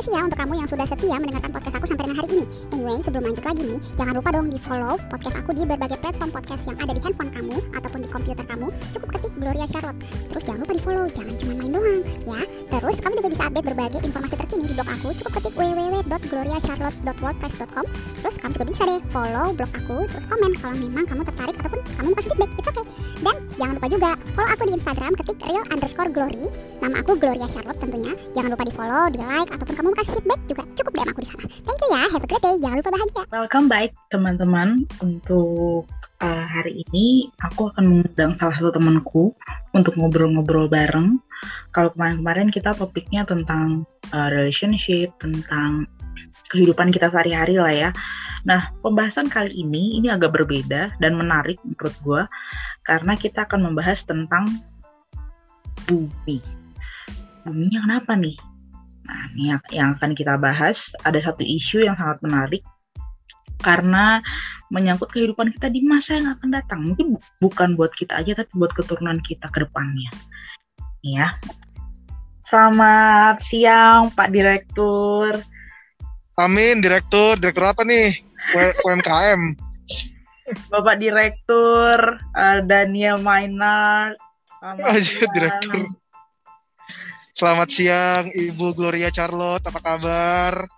kasih 0.00 0.16
ya 0.16 0.24
untuk 0.24 0.40
kamu 0.40 0.56
yang 0.56 0.64
sudah 0.64 0.88
setia 0.88 1.20
mendengarkan 1.20 1.52
podcast 1.52 1.76
aku 1.76 1.92
sampai 1.92 2.08
dengan 2.08 2.24
hari 2.24 2.32
ini. 2.32 2.48
Anyway, 2.72 3.04
sebelum 3.04 3.20
lanjut 3.20 3.44
lagi 3.44 3.68
nih, 3.68 3.76
jangan 4.00 4.16
lupa 4.16 4.32
dong 4.32 4.48
di 4.48 4.56
follow 4.56 4.96
podcast 5.12 5.36
aku 5.36 5.52
di 5.52 5.68
berbagai 5.68 6.00
platform 6.00 6.32
podcast 6.32 6.64
yang 6.64 6.80
ada 6.80 6.96
di 6.96 7.04
handphone 7.04 7.28
kamu 7.28 7.60
ataupun 7.76 8.00
di 8.00 8.08
komputer 8.08 8.48
kamu. 8.48 8.72
Cukup 8.96 9.12
ketik 9.12 9.36
Gloria 9.36 9.68
Charlotte. 9.68 10.00
Terus 10.00 10.40
jangan 10.48 10.64
lupa 10.64 10.72
di 10.72 10.80
follow, 10.80 11.04
jangan 11.12 11.36
cuma 11.36 11.52
main 11.52 11.76
doang 11.76 12.00
ya. 12.24 12.40
Terus 12.48 12.96
kamu 12.96 13.20
juga 13.20 13.28
bisa 13.28 13.52
update 13.52 13.68
berbagai 13.68 14.00
informasi 14.08 14.40
terkini 14.40 14.64
di 14.64 14.72
blog 14.72 14.88
aku. 14.88 15.12
Cukup 15.20 15.36
ketik 15.36 15.52
www.gloriacharlotte.wordpress.com. 15.60 17.84
Terus 18.24 18.40
kamu 18.40 18.56
juga 18.56 18.72
bisa 18.72 18.88
deh 18.88 19.04
follow 19.12 19.52
blog 19.52 19.68
aku, 19.84 20.08
terus 20.08 20.24
komen 20.32 20.56
kalau 20.64 20.80
memang 20.80 21.04
kamu 21.04 21.28
tertarik 21.28 21.60
ataupun 21.60 21.84
kamu 22.00 22.08
mau 22.08 22.16
kasih 22.16 22.32
feedback. 22.32 22.56
It's 22.56 22.72
okay. 22.72 22.88
Dan 23.20 23.36
jangan 23.60 23.76
lupa 23.76 23.88
juga 23.92 24.10
follow 24.32 24.48
aku 24.48 24.64
di 24.64 24.72
Instagram 24.80 25.12
ketik 25.20 25.38
real 25.44 25.64
underscore 25.68 26.08
glory. 26.08 26.48
Nama 26.80 27.04
aku 27.04 27.20
Gloria 27.20 27.44
Charlotte 27.52 27.76
tentunya. 27.76 28.16
Jangan 28.32 28.50
lupa 28.56 28.64
di 28.64 28.72
follow, 28.72 29.04
di 29.12 29.20
like 29.20 29.50
ataupun 29.52 29.74
kamu 29.76 29.88
kasih 29.92 30.12
feedback 30.16 30.40
juga 30.48 30.62
cukup 30.80 30.92
DM 30.96 31.10
aku 31.12 31.20
di 31.20 31.28
sana. 31.28 31.44
Thank 31.68 31.80
you 31.84 31.88
ya. 31.92 32.02
Have 32.08 32.24
a 32.24 32.28
great 32.28 32.40
day. 32.40 32.54
Jangan 32.56 32.76
lupa 32.80 32.90
bahagia. 32.96 33.22
Welcome 33.28 33.66
back 33.68 33.88
teman-teman 34.08 34.68
untuk 35.04 35.84
uh, 36.24 36.44
hari 36.48 36.80
ini 36.88 37.28
aku 37.44 37.68
akan 37.68 37.84
mengundang 37.84 38.32
salah 38.40 38.56
satu 38.56 38.72
temanku 38.72 39.36
untuk 39.76 39.92
ngobrol-ngobrol 40.00 40.72
bareng. 40.72 41.20
Kalau 41.76 41.92
kemarin-kemarin 41.92 42.48
kita 42.48 42.72
topiknya 42.72 43.28
tentang 43.28 43.84
uh, 44.16 44.28
relationship, 44.32 45.12
tentang 45.20 45.84
kehidupan 46.48 46.88
kita 46.88 47.12
sehari-hari 47.12 47.60
lah 47.60 47.72
ya. 47.72 47.90
Nah, 48.48 48.72
pembahasan 48.80 49.28
kali 49.28 49.52
ini 49.52 50.00
ini 50.00 50.08
agak 50.08 50.32
berbeda 50.32 50.96
dan 50.96 51.12
menarik 51.12 51.60
menurut 51.60 51.94
gue 52.00 52.22
karena 52.84 53.14
kita 53.16 53.44
akan 53.46 53.70
membahas 53.70 54.02
tentang 54.04 54.48
bumi. 55.88 56.40
Buminya 57.44 57.80
kenapa 57.84 58.12
nih? 58.16 58.36
Nah, 59.08 59.22
ini 59.34 59.50
yang 59.74 59.96
akan 59.98 60.12
kita 60.14 60.38
bahas 60.38 60.94
ada 61.02 61.18
satu 61.18 61.42
isu 61.42 61.82
yang 61.82 61.98
sangat 61.98 62.22
menarik 62.22 62.62
karena 63.60 64.24
menyangkut 64.72 65.10
kehidupan 65.12 65.52
kita 65.58 65.68
di 65.68 65.84
masa 65.84 66.16
yang 66.16 66.32
akan 66.32 66.48
datang. 66.54 66.80
Mungkin 66.92 67.18
bukan 67.42 67.74
buat 67.76 67.92
kita 67.96 68.22
aja, 68.22 68.38
tapi 68.38 68.50
buat 68.56 68.72
keturunan 68.72 69.18
kita 69.20 69.50
ke 69.50 69.66
depannya. 69.66 70.10
Ya. 71.04 71.36
Selamat 72.46 73.42
siang, 73.42 74.10
Pak 74.14 74.30
Direktur. 74.30 75.38
Amin, 76.38 76.80
Direktur. 76.80 77.36
Direktur 77.36 77.66
apa 77.66 77.82
nih? 77.84 78.20
UMKM. 78.86 79.69
Bapak 80.70 80.98
Direktur 80.98 82.18
uh, 82.34 82.58
Daniel 82.66 83.18
Mainar. 83.22 84.14
Aja, 84.60 85.24
Direktur. 85.30 85.94
Selamat 87.32 87.68
siang, 87.72 88.28
Ibu 88.28 88.76
Gloria 88.76 89.08
Charlotte. 89.08 89.64
Apa 89.64 89.80
kabar? 89.80 90.68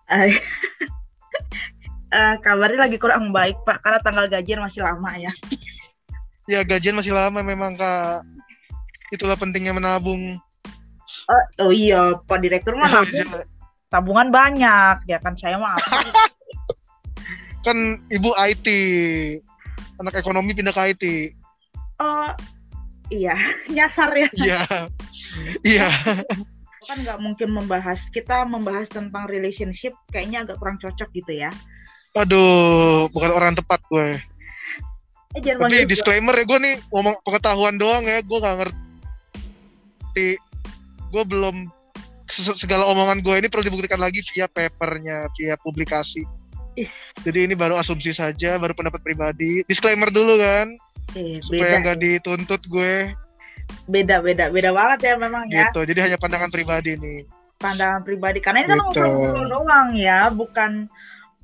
uh, 2.12 2.36
kabarnya 2.44 2.86
lagi 2.86 2.96
kurang 3.00 3.34
baik, 3.34 3.58
Pak, 3.66 3.82
karena 3.82 3.98
tanggal 3.98 4.26
gajian 4.30 4.62
masih 4.62 4.86
lama 4.86 5.10
ya. 5.18 5.32
ya, 6.46 6.60
gajian 6.62 6.94
masih 6.94 7.10
lama 7.16 7.42
memang, 7.42 7.74
Kak. 7.74 8.22
Itulah 9.10 9.34
pentingnya 9.34 9.74
menabung. 9.74 10.38
Uh, 11.26 11.44
oh 11.66 11.72
iya, 11.74 12.14
Pak 12.28 12.38
Direktur 12.40 12.78
oh, 12.78 12.82
iya. 13.10 13.44
tabungan 13.90 14.32
banyak, 14.32 15.04
ya 15.04 15.20
kan 15.20 15.36
saya 15.36 15.60
mah 15.60 15.76
kan 17.66 17.78
Ibu 18.10 18.30
IT. 18.34 18.66
Anak 20.02 20.18
ekonomi 20.18 20.50
pindah 20.52 20.74
ke 20.74 20.82
IT. 20.90 21.04
Oh, 22.02 22.34
iya, 23.08 23.38
nyasar 23.74 24.10
ya. 24.18 24.28
Iya. 24.34 24.62
Iya 25.64 25.88
kan 26.86 26.98
nggak 26.98 27.18
mungkin 27.22 27.48
membahas 27.54 28.02
kita 28.10 28.42
membahas 28.42 28.90
tentang 28.90 29.30
relationship 29.30 29.94
kayaknya 30.10 30.42
agak 30.42 30.58
kurang 30.58 30.78
cocok 30.82 31.08
gitu 31.14 31.32
ya 31.46 31.50
aduh 32.12 33.08
bukan 33.14 33.30
orang 33.32 33.54
tepat 33.54 33.80
gue 33.88 34.18
eh, 35.38 35.40
tapi 35.56 35.86
disclaimer 35.86 36.34
ya 36.34 36.44
gue 36.44 36.58
nih 36.58 36.74
ngomong 36.90 37.14
pengetahuan 37.22 37.78
doang 37.78 38.04
ya 38.04 38.20
gue 38.20 38.38
nggak 38.38 38.56
ngerti 38.66 40.28
gue 41.12 41.22
belum 41.28 41.70
segala 42.32 42.88
omongan 42.88 43.20
gue 43.20 43.34
ini 43.44 43.48
perlu 43.48 43.68
dibuktikan 43.68 44.00
lagi 44.00 44.24
via 44.32 44.48
papernya 44.48 45.28
via 45.36 45.52
publikasi. 45.60 46.24
Jadi 47.24 47.38
ini 47.48 47.54
baru 47.54 47.76
asumsi 47.76 48.16
saja 48.16 48.56
baru 48.56 48.72
pendapat 48.72 49.00
pribadi. 49.04 49.60
Disclaimer 49.68 50.08
dulu 50.08 50.40
kan 50.40 50.72
eh, 51.16 51.38
supaya 51.44 51.80
nggak 51.80 51.98
dituntut 52.00 52.62
gue. 52.68 53.12
Beda 53.88 54.20
beda 54.24 54.48
beda 54.48 54.70
banget 54.72 55.12
ya 55.12 55.14
memang 55.20 55.48
ya. 55.52 55.68
Gitu 55.68 55.80
jadi 55.92 56.00
hanya 56.08 56.18
pandangan 56.18 56.48
pribadi 56.48 56.96
nih. 56.96 57.28
Pandangan 57.60 58.02
pribadi 58.02 58.38
karena 58.40 58.64
ini 58.64 58.68
kan 58.72 58.80
gitu. 58.90 59.00
kan 59.00 59.10
ngobrol 59.12 59.46
doang 59.48 59.88
ya 59.94 60.32
bukan 60.32 60.88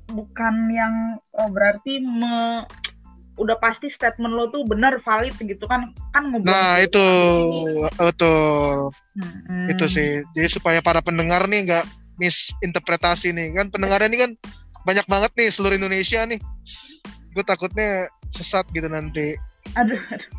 bukan 0.09 0.55
yang 0.73 0.93
oh, 1.37 1.49
berarti 1.53 2.01
me, 2.01 2.65
udah 3.37 3.55
pasti 3.61 3.87
statement 3.87 4.33
lo 4.33 4.49
tuh 4.49 4.65
benar 4.65 4.97
valid 4.97 5.37
gitu 5.37 5.69
kan 5.69 5.93
kan 6.11 6.33
ngobrol 6.33 6.49
nah 6.49 6.81
itu 6.81 7.05
betul. 7.93 8.89
Hmm. 9.19 9.67
itu 9.69 9.85
sih 9.85 10.25
jadi 10.33 10.49
supaya 10.49 10.79
para 10.81 10.99
pendengar 10.99 11.45
nih 11.45 11.69
nggak 11.69 11.85
misinterpretasi 12.19 13.31
nih. 13.31 13.55
Kan 13.55 13.71
pendengarnya 13.71 14.11
ini 14.11 14.19
kan 14.19 14.31
banyak 14.89 15.05
banget 15.05 15.31
nih 15.37 15.49
seluruh 15.53 15.77
Indonesia 15.77 16.25
nih. 16.25 16.41
Gue 17.37 17.45
takutnya 17.45 18.09
sesat 18.33 18.65
gitu 18.73 18.89
nanti. 18.89 19.37
Aduh, 19.77 20.01
aduh. 20.09 20.29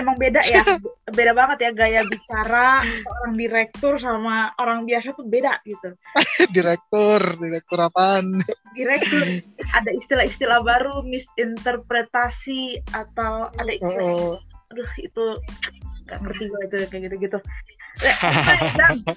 Emang 0.00 0.16
beda 0.16 0.40
ya. 0.44 0.64
Beda 1.16 1.32
banget 1.32 1.68
ya 1.68 1.70
gaya 1.72 2.00
bicara 2.08 2.84
seorang 2.84 3.32
direktur 3.36 3.96
sama 4.00 4.52
orang 4.60 4.88
biasa 4.88 5.12
tuh 5.12 5.24
beda 5.28 5.60
gitu. 5.64 5.92
Direktur 6.56 7.20
direktur 7.40 7.78
apaan? 7.80 8.44
Direktur 8.76 9.24
ada 9.72 9.90
istilah-istilah 9.92 10.60
baru 10.66 11.00
misinterpretasi 11.06 12.84
atau 12.92 13.48
ada 13.56 13.72
istilah 13.72 14.36
uh, 14.36 14.74
aduh 14.74 14.90
itu 14.98 15.24
gak 16.10 16.18
ngerti 16.26 16.44
gue 16.50 16.60
itu 16.68 16.76
kayak 16.92 17.02
gitu-gitu. 17.08 17.38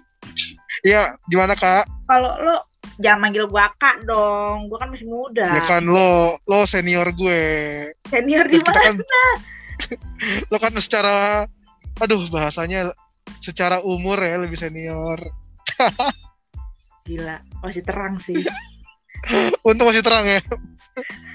Iya, 0.80 1.20
gimana 1.28 1.60
kak? 1.60 1.84
Kalau 2.08 2.40
lo 2.40 2.69
jangan 3.00 3.20
manggil 3.24 3.46
gua 3.48 3.72
kak 3.80 4.04
dong, 4.04 4.68
gua 4.68 4.78
kan 4.84 4.90
masih 4.92 5.08
muda. 5.08 5.48
Ya 5.48 5.64
kan 5.68 5.88
lo, 5.88 6.40
lo 6.48 6.68
senior 6.68 7.10
gue. 7.16 7.44
Senior 8.08 8.46
di 8.48 8.60
mana? 8.60 8.80
Kan, 8.80 8.98
lo 10.52 10.58
kan 10.60 10.74
secara 10.80 11.48
aduh 12.00 12.24
bahasanya 12.32 12.96
secara 13.44 13.84
umur 13.84 14.20
ya 14.24 14.40
lebih 14.40 14.56
senior 14.56 15.20
gila 17.08 17.44
masih 17.60 17.84
terang 17.84 18.16
sih 18.18 18.40
untung 19.68 19.92
masih 19.92 20.04
terang 20.04 20.24
ya 20.24 20.40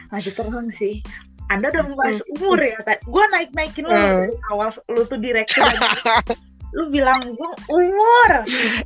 masih 0.08 0.32
terang 0.32 0.68
sih 0.72 1.04
anda 1.52 1.68
udah 1.68 1.84
membahas 1.92 2.20
umur 2.40 2.58
ya 2.64 2.80
gue 3.04 3.24
naik 3.28 3.52
naikin 3.52 3.84
lo 3.84 3.92
uh. 3.92 4.24
awal 4.48 4.72
lo 4.88 5.04
tuh 5.04 5.20
direktur 5.20 5.68
lu 6.74 6.90
bilang 6.90 7.22
gue 7.34 7.50
umur 7.70 8.30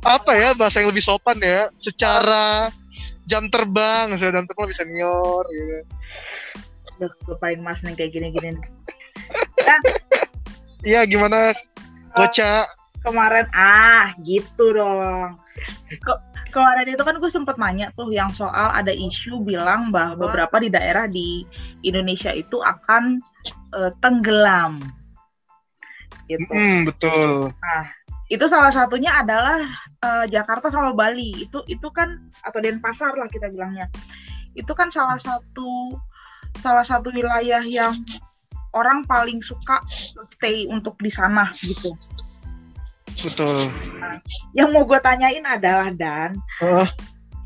apa 0.05 0.31
ya 0.37 0.53
bahasa 0.53 0.81
yang 0.81 0.93
lebih 0.93 1.03
sopan 1.03 1.41
ya 1.41 1.73
secara 1.81 2.69
jam 3.25 3.49
terbang 3.49 4.13
saya 4.17 4.33
jam 4.33 4.45
terbang 4.45 4.65
lebih 4.69 4.77
senior 4.77 5.43
gitu 5.49 5.77
udah 6.99 7.11
lupain 7.31 7.59
mas 7.63 7.81
nih 7.81 7.95
kayak 7.95 8.11
gini-gini 8.13 8.59
Iya 10.83 11.03
gimana 11.03 11.51
Koca? 12.15 12.65
kemarin 12.99 13.47
ah 13.55 14.11
gitu 14.23 14.75
dong. 14.75 15.39
Ke 16.03 16.13
kemarin 16.51 16.87
itu 16.91 17.03
kan 17.03 17.15
gue 17.15 17.31
sempet 17.31 17.55
nanya 17.55 17.91
tuh 17.95 18.11
yang 18.11 18.27
soal 18.31 18.73
ada 18.75 18.91
isu 18.91 19.39
bilang 19.43 19.91
bahwa 19.93 20.27
beberapa 20.27 20.59
di 20.59 20.69
daerah 20.71 21.05
di 21.07 21.43
Indonesia 21.83 22.31
itu 22.35 22.59
akan 22.59 23.19
uh, 23.75 23.91
tenggelam. 24.03 24.83
Gitu. 26.29 26.45
Mm, 26.53 26.85
betul. 26.85 27.49
Nah, 27.49 27.83
itu 28.29 28.45
salah 28.45 28.69
satunya 28.69 29.25
adalah 29.25 29.65
uh, 30.05 30.25
Jakarta 30.29 30.69
sama 30.69 30.93
Bali. 30.93 31.49
Itu 31.49 31.65
itu 31.65 31.89
kan 31.89 32.29
atau 32.45 32.61
Denpasar 32.61 33.17
lah 33.17 33.25
kita 33.25 33.49
bilangnya. 33.49 33.89
Itu 34.53 34.77
kan 34.77 34.93
salah 34.93 35.17
satu 35.17 35.97
salah 36.61 36.85
satu 36.85 37.09
wilayah 37.09 37.65
yang 37.65 37.97
orang 38.77 39.01
paling 39.09 39.41
suka 39.41 39.81
stay 40.29 40.69
untuk 40.69 40.93
di 41.01 41.09
sana 41.09 41.49
gitu. 41.65 41.97
Betul. 43.19 43.67
Nah, 43.99 44.21
yang 44.55 44.71
mau 44.71 44.85
gue 44.85 44.99
tanyain 45.01 45.43
adalah 45.43 45.91
dan 45.91 46.37
uh. 46.63 46.87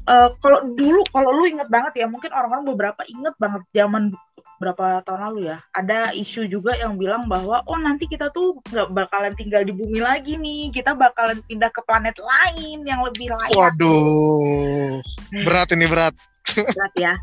uh, 0.06 0.30
kalau 0.38 0.60
dulu 0.76 1.02
kalau 1.10 1.32
lu 1.34 1.50
inget 1.50 1.66
banget 1.72 2.04
ya 2.04 2.08
mungkin 2.12 2.30
orang-orang 2.30 2.68
beberapa 2.76 3.02
inget 3.10 3.34
banget 3.40 3.64
zaman 3.74 4.14
berapa 4.64 5.04
tahun 5.04 5.22
lalu 5.30 5.40
ya 5.52 5.58
ada 5.76 6.16
isu 6.16 6.48
juga 6.48 6.74
yang 6.80 6.96
bilang 6.96 7.28
bahwa 7.28 7.60
oh 7.68 7.76
nanti 7.76 8.08
kita 8.08 8.32
tuh 8.32 8.56
nggak 8.72 8.96
bakalan 8.96 9.36
tinggal 9.36 9.62
di 9.68 9.76
bumi 9.76 10.00
lagi 10.00 10.40
nih 10.40 10.72
kita 10.72 10.96
bakalan 10.96 11.44
pindah 11.46 11.68
ke 11.70 11.84
planet 11.84 12.16
lain 12.16 12.88
yang 12.88 13.04
lebih 13.04 13.28
layak 13.36 13.60
waduh 13.60 15.04
hmm. 15.04 15.44
berat 15.44 15.70
ini 15.76 15.86
berat 15.92 16.16
berat 16.56 16.94
ya 16.96 17.14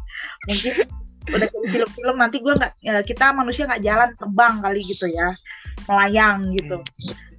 mungkin 0.44 0.75
udah 1.31 1.46
kayak 1.46 1.66
film-film 1.70 2.16
nanti 2.16 2.37
gue 2.40 2.52
nggak 2.56 2.72
ya, 2.81 3.00
kita 3.04 3.32
manusia 3.37 3.69
nggak 3.69 3.84
jalan 3.84 4.10
terbang 4.16 4.54
kali 4.60 4.81
gitu 4.84 5.06
ya 5.08 5.37
melayang 5.88 6.38
gitu. 6.54 6.76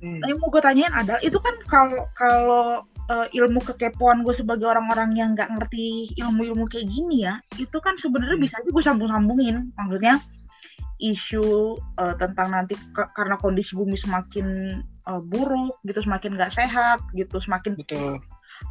Hmm. 0.01 0.21
Yang 0.25 0.38
mau 0.42 0.50
gue 0.50 0.62
tanyain 0.63 0.94
adalah 0.94 1.21
itu 1.21 1.38
kan 1.38 1.56
kalau 1.69 2.03
kalau 2.18 2.65
uh, 3.12 3.28
ilmu 3.28 3.60
kekepoan 3.60 4.24
gue 4.24 4.31
sebagai 4.31 4.72
orang-orang 4.72 5.12
yang 5.19 5.36
nggak 5.36 5.52
ngerti 5.52 6.16
ilmu-ilmu 6.16 6.66
kayak 6.72 6.88
gini 6.88 7.28
ya 7.28 7.36
itu 7.60 7.78
kan 7.84 8.00
sebenarnya 8.00 8.40
hmm. 8.40 8.46
bisa 8.48 8.56
aja 8.63 8.69
gue 8.72 8.84
sambung-sambungin 8.84 9.75
maksudnya 9.75 10.16
isu 11.02 11.75
uh, 11.98 12.16
tentang 12.16 12.54
nanti 12.54 12.78
karena 12.94 13.36
kondisi 13.42 13.74
bumi 13.74 13.98
semakin 13.98 14.80
uh, 15.10 15.19
buruk 15.19 15.81
gitu 15.84 16.00
semakin 16.06 16.38
nggak 16.38 16.54
sehat 16.54 17.02
gitu 17.18 17.42
semakin 17.42 17.74
Betul. 17.74 18.22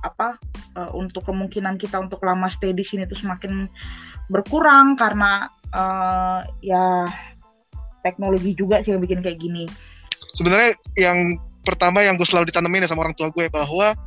apa 0.06 0.38
uh, 0.78 0.94
untuk 0.94 1.26
kemungkinan 1.26 1.74
kita 1.74 1.98
untuk 1.98 2.22
lama 2.22 2.46
stay 2.46 2.70
di 2.70 2.86
sini 2.86 3.02
tuh 3.10 3.18
semakin 3.18 3.66
berkurang 4.30 4.94
karena 4.94 5.50
uh, 5.74 6.46
ya 6.62 7.02
teknologi 8.06 8.54
juga 8.54 8.78
sih 8.80 8.94
yang 8.94 9.02
bikin 9.02 9.26
kayak 9.26 9.42
gini 9.42 9.66
sebenarnya 10.38 10.78
yang 10.94 11.34
pertama 11.66 12.06
yang 12.06 12.14
gue 12.14 12.24
selalu 12.24 12.54
ditanemin 12.54 12.86
ya 12.86 12.94
sama 12.94 13.10
orang 13.10 13.18
tua 13.18 13.34
gue 13.34 13.50
bahwa 13.50 13.98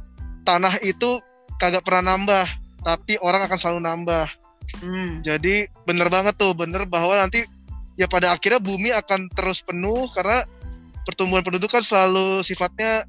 tanah 0.43 0.79
itu 0.83 1.19
kagak 1.57 1.83
pernah 1.83 2.13
nambah 2.13 2.45
tapi 2.83 3.15
orang 3.23 3.47
akan 3.47 3.57
selalu 3.57 3.81
nambah 3.83 4.27
hmm. 4.83 5.23
jadi 5.23 5.67
bener 5.87 6.07
banget 6.11 6.35
tuh 6.35 6.51
bener 6.53 6.83
bahwa 6.83 7.15
nanti 7.15 7.47
ya 7.95 8.05
pada 8.09 8.35
akhirnya 8.35 8.59
bumi 8.59 8.91
akan 8.91 9.31
terus 9.31 9.63
penuh 9.63 10.09
karena 10.11 10.43
pertumbuhan 11.07 11.43
penduduk 11.43 11.71
kan 11.71 11.83
selalu 11.83 12.41
sifatnya 12.43 13.07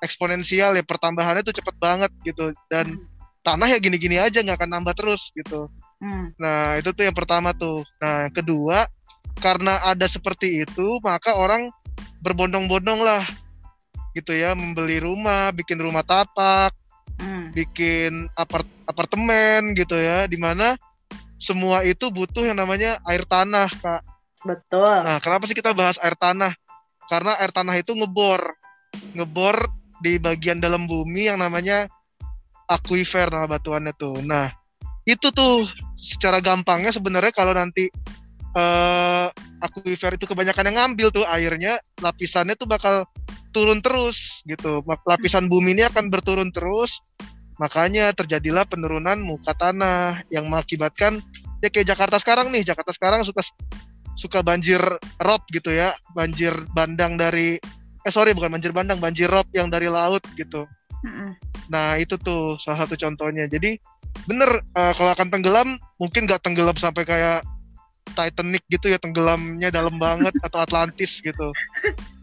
eksponensial 0.00 0.76
ya 0.76 0.84
pertambahannya 0.84 1.44
tuh 1.44 1.56
cepet 1.56 1.76
banget 1.76 2.10
gitu 2.24 2.52
dan 2.72 2.96
hmm. 2.96 3.04
tanah 3.44 3.68
ya 3.68 3.78
gini-gini 3.80 4.16
aja 4.16 4.40
nggak 4.40 4.60
akan 4.60 4.80
nambah 4.80 4.94
terus 4.96 5.28
gitu 5.36 5.68
hmm. 6.00 6.36
nah 6.40 6.80
itu 6.80 6.92
tuh 6.92 7.04
yang 7.04 7.16
pertama 7.16 7.52
tuh 7.52 7.84
nah 8.00 8.28
yang 8.28 8.34
kedua 8.34 8.88
karena 9.40 9.80
ada 9.84 10.08
seperti 10.08 10.64
itu 10.64 11.00
maka 11.04 11.36
orang 11.36 11.68
berbondong-bondong 12.20 13.00
lah 13.00 13.24
gitu 14.16 14.34
ya 14.34 14.54
membeli 14.58 14.98
rumah 14.98 15.54
bikin 15.54 15.78
rumah 15.78 16.02
tapak 16.02 16.74
hmm. 17.20 17.54
bikin 17.54 18.26
apart 18.34 18.66
apartemen 18.88 19.76
gitu 19.76 19.94
ya 19.94 20.26
di 20.26 20.40
mana 20.40 20.74
semua 21.40 21.80
itu 21.88 22.12
butuh 22.12 22.44
yang 22.44 22.60
namanya 22.60 23.00
air 23.08 23.24
tanah 23.24 23.72
kak. 23.80 24.04
Betul. 24.44 25.04
Nah 25.04 25.16
kenapa 25.24 25.48
sih 25.48 25.56
kita 25.56 25.72
bahas 25.72 25.96
air 26.00 26.12
tanah? 26.16 26.52
Karena 27.08 27.36
air 27.40 27.48
tanah 27.48 27.80
itu 27.80 27.96
ngebor. 27.96 28.44
Ngebor 29.16 29.68
di 30.04 30.20
bagian 30.20 30.60
dalam 30.60 30.84
bumi 30.84 31.32
yang 31.32 31.40
namanya 31.40 31.88
aquifer 32.68 33.32
nama 33.32 33.48
batuannya 33.48 33.96
tuh. 33.96 34.20
Nah 34.20 34.52
itu 35.08 35.32
tuh 35.32 35.64
secara 35.96 36.44
gampangnya 36.44 36.92
sebenarnya 36.92 37.32
kalau 37.32 37.56
nanti 37.56 37.88
uh, 38.54 39.28
aquifer 39.60 40.16
itu 40.16 40.26
kebanyakan 40.26 40.72
yang 40.72 40.76
ngambil 40.82 41.08
tuh. 41.14 41.24
Airnya 41.28 41.78
lapisannya 42.00 42.56
tuh 42.56 42.66
bakal 42.66 43.06
turun 43.54 43.82
terus 43.82 44.42
gitu. 44.46 44.82
Lapisan 45.06 45.50
bumi 45.50 45.76
ini 45.76 45.82
akan 45.86 46.08
berturun 46.08 46.50
terus. 46.54 46.98
Makanya 47.60 48.16
terjadilah 48.16 48.64
penurunan 48.64 49.20
muka 49.20 49.52
tanah 49.52 50.24
yang 50.32 50.48
mengakibatkan 50.48 51.20
ya 51.60 51.68
kayak 51.68 51.92
Jakarta 51.92 52.16
sekarang 52.16 52.48
nih. 52.48 52.64
Jakarta 52.64 52.92
sekarang 52.96 53.20
suka 53.22 53.44
suka 54.16 54.40
banjir 54.40 54.80
rob 55.20 55.42
gitu 55.52 55.70
ya. 55.70 55.92
Banjir 56.16 56.54
bandang 56.72 57.20
dari 57.20 57.60
eh 58.00 58.12
sorry 58.12 58.32
bukan 58.32 58.56
banjir 58.56 58.72
bandang 58.72 58.96
banjir 58.96 59.28
rob 59.28 59.44
yang 59.52 59.68
dari 59.68 59.86
laut 59.92 60.24
gitu. 60.34 60.64
Mm-hmm. 61.00 61.32
nah 61.72 61.96
itu 61.96 62.20
tuh 62.20 62.60
salah 62.60 62.84
satu 62.84 62.92
contohnya. 62.96 63.48
Jadi 63.48 63.80
bener 64.28 64.60
uh, 64.76 64.92
kalau 64.92 65.16
akan 65.16 65.32
tenggelam 65.32 65.68
mungkin 65.96 66.28
nggak 66.28 66.44
tenggelam 66.44 66.76
sampai 66.76 67.08
kayak 67.08 67.40
Titanic 68.12 68.62
gitu 68.70 68.90
ya 68.90 68.98
tenggelamnya 68.98 69.70
dalam 69.70 69.96
banget 69.96 70.34
atau 70.44 70.62
Atlantis 70.62 71.22
gitu. 71.22 71.50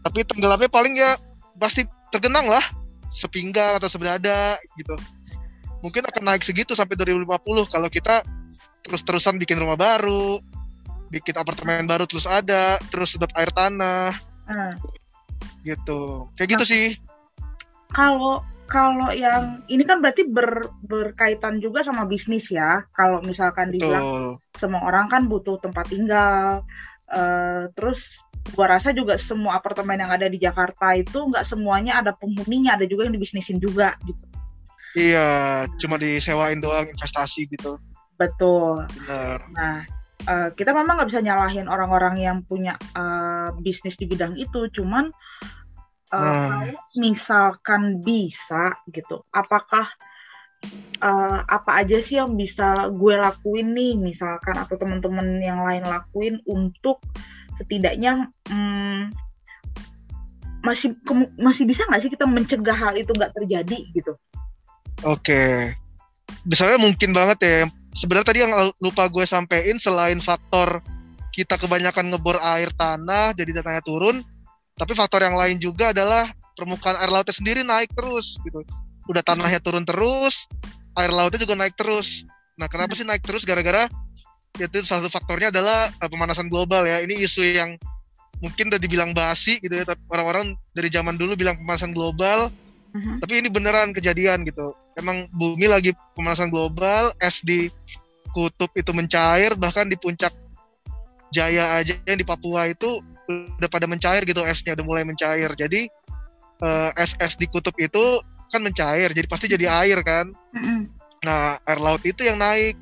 Tapi 0.04 0.24
tenggelamnya 0.24 0.70
paling 0.70 0.94
ya 0.96 1.16
pasti 1.58 1.84
tergenang 2.14 2.48
lah 2.48 2.64
sepinggang 3.12 3.80
atau 3.80 3.88
sebedada 3.88 4.56
gitu. 4.76 4.94
Mungkin 5.80 6.04
akan 6.06 6.22
naik 6.34 6.42
segitu 6.42 6.74
sampai 6.74 6.98
2050 6.98 7.72
kalau 7.72 7.88
kita 7.88 8.22
terus-terusan 8.86 9.36
bikin 9.38 9.60
rumah 9.60 9.78
baru, 9.78 10.40
bikin 11.12 11.36
apartemen 11.36 11.88
baru 11.88 12.04
terus 12.04 12.28
ada, 12.28 12.76
terus 12.92 13.14
sedot 13.14 13.30
air 13.36 13.50
tanah. 13.52 14.12
Hmm. 14.48 14.72
Gitu. 15.64 16.28
Kayak 16.36 16.48
gitu 16.56 16.64
nah, 16.64 16.70
sih. 16.70 16.86
Kalau 17.92 18.44
kalau 18.68 19.08
yang 19.16 19.64
ini 19.72 19.80
kan 19.82 20.04
berarti 20.04 20.28
ber, 20.28 20.60
berkaitan 20.84 21.56
juga 21.58 21.80
sama 21.80 22.04
bisnis 22.04 22.52
ya. 22.52 22.84
Kalau 22.92 23.24
misalkan 23.24 23.72
Betul. 23.72 23.80
dibilang 23.80 24.06
semua 24.60 24.84
orang 24.84 25.08
kan 25.08 25.24
butuh 25.24 25.56
tempat 25.58 25.88
tinggal, 25.88 26.62
uh, 27.08 27.64
terus 27.72 28.20
gua 28.52 28.76
rasa 28.76 28.92
juga 28.92 29.16
semua 29.16 29.56
apartemen 29.56 29.96
yang 29.96 30.12
ada 30.12 30.28
di 30.28 30.36
Jakarta 30.36 30.92
itu 30.92 31.16
nggak 31.32 31.48
semuanya 31.48 32.04
ada 32.04 32.12
penghuninya, 32.12 32.76
ada 32.76 32.84
juga 32.84 33.08
yang 33.08 33.16
dibisnisin 33.16 33.56
juga 33.56 33.96
gitu. 34.04 34.24
Iya, 34.96 35.64
cuma 35.80 35.96
disewain 35.96 36.60
doang 36.60 36.88
investasi 36.88 37.48
gitu. 37.48 37.80
Betul. 38.20 38.84
Benar. 39.04 39.48
Nah, 39.52 39.78
uh, 40.28 40.48
kita 40.52 40.76
memang 40.76 41.00
nggak 41.00 41.08
bisa 41.08 41.24
nyalahin 41.24 41.72
orang-orang 41.72 42.20
yang 42.20 42.44
punya 42.44 42.76
uh, 42.96 43.48
bisnis 43.64 43.96
di 43.96 44.04
bidang 44.04 44.36
itu, 44.36 44.68
cuman 44.76 45.08
uh, 46.12 46.68
misalkan 46.96 48.00
bisa 48.00 48.76
gitu 48.92 49.24
apakah 49.32 49.88
uh, 51.02 51.40
apa 51.46 51.84
aja 51.84 51.98
sih 52.02 52.18
yang 52.18 52.34
bisa 52.34 52.90
gue 52.90 53.14
lakuin 53.14 53.74
nih 53.74 53.94
misalkan 53.98 54.56
atau 54.58 54.74
teman-teman 54.76 55.38
yang 55.38 55.62
lain 55.62 55.84
lakuin 55.86 56.40
untuk 56.48 57.02
setidaknya 57.58 58.30
um, 58.50 59.10
masih 60.62 60.94
masih 61.38 61.64
bisa 61.64 61.86
nggak 61.86 62.02
sih 62.02 62.10
kita 62.10 62.26
mencegah 62.26 62.74
hal 62.74 62.94
itu 62.98 63.10
nggak 63.14 63.34
terjadi 63.34 63.78
gitu? 63.94 64.12
Oke, 65.06 65.30
okay. 65.30 65.54
misalnya 66.42 66.82
mungkin 66.82 67.14
banget 67.14 67.38
ya. 67.40 67.58
Sebenarnya 67.94 68.26
tadi 68.30 68.40
yang 68.42 68.52
lupa 68.82 69.06
gue 69.06 69.22
sampein 69.26 69.78
selain 69.78 70.18
faktor 70.18 70.82
kita 71.30 71.54
kebanyakan 71.54 72.10
ngebor 72.10 72.42
air 72.42 72.74
tanah 72.74 73.30
jadi 73.34 73.62
datanya 73.62 73.82
turun, 73.86 74.26
tapi 74.78 74.94
faktor 74.94 75.26
yang 75.26 75.34
lain 75.34 75.58
juga 75.58 75.90
adalah 75.90 76.30
permukaan 76.54 76.96
air 77.02 77.10
lautnya 77.10 77.34
sendiri 77.34 77.66
naik 77.66 77.90
terus 77.92 78.38
gitu. 78.46 78.62
Udah 79.10 79.22
tanahnya 79.26 79.58
turun 79.58 79.82
terus, 79.82 80.46
air 80.94 81.10
lautnya 81.10 81.42
juga 81.42 81.58
naik 81.58 81.74
terus. 81.74 82.22
Nah, 82.58 82.70
kenapa 82.70 82.94
sih 82.94 83.06
naik 83.06 83.22
terus? 83.26 83.42
Gara-gara 83.42 83.90
itu 84.58 84.82
salah 84.82 85.06
satu 85.06 85.12
faktornya 85.14 85.54
adalah 85.54 85.90
uh, 86.02 86.08
pemanasan 86.10 86.50
global 86.50 86.82
ya. 86.86 86.98
Ini 87.02 87.26
isu 87.26 87.42
yang 87.42 87.78
mungkin 88.42 88.70
udah 88.70 88.80
dibilang 88.82 89.10
basi 89.14 89.58
gitu 89.58 89.74
ya, 89.74 89.86
tapi 89.86 90.02
orang-orang 90.10 90.54
dari 90.74 90.90
zaman 90.90 91.18
dulu 91.18 91.34
bilang 91.34 91.58
pemanasan 91.58 91.90
global, 91.90 92.50
uh-huh. 92.94 93.16
tapi 93.22 93.42
ini 93.42 93.50
beneran 93.50 93.90
kejadian 93.90 94.46
gitu. 94.46 94.74
Emang 94.98 95.30
bumi 95.34 95.66
lagi 95.70 95.94
pemanasan 96.14 96.50
global, 96.50 97.14
es 97.22 97.42
di 97.42 97.70
kutub 98.34 98.70
itu 98.74 98.90
mencair, 98.94 99.54
bahkan 99.58 99.86
di 99.86 99.98
puncak 99.98 100.34
Jaya 101.28 101.76
aja 101.76 101.92
yang 102.08 102.16
di 102.16 102.24
Papua 102.24 102.72
itu 102.72 103.04
udah 103.28 103.68
pada 103.68 103.84
mencair 103.84 104.24
gitu 104.24 104.40
esnya 104.42 104.72
udah 104.72 104.86
mulai 104.86 105.04
mencair. 105.04 105.52
Jadi 105.52 105.86
uh, 106.64 106.90
es 106.96 107.12
es 107.20 107.36
di 107.36 107.44
kutub 107.44 107.76
itu 107.76 108.24
kan 108.48 108.64
mencair 108.64 109.12
jadi 109.12 109.28
pasti 109.28 109.46
jadi 109.46 109.68
air 109.68 110.00
kan? 110.00 110.32
Nah 111.22 111.60
air 111.68 111.80
laut 111.80 112.00
itu 112.02 112.24
yang 112.24 112.40
naik. 112.40 112.74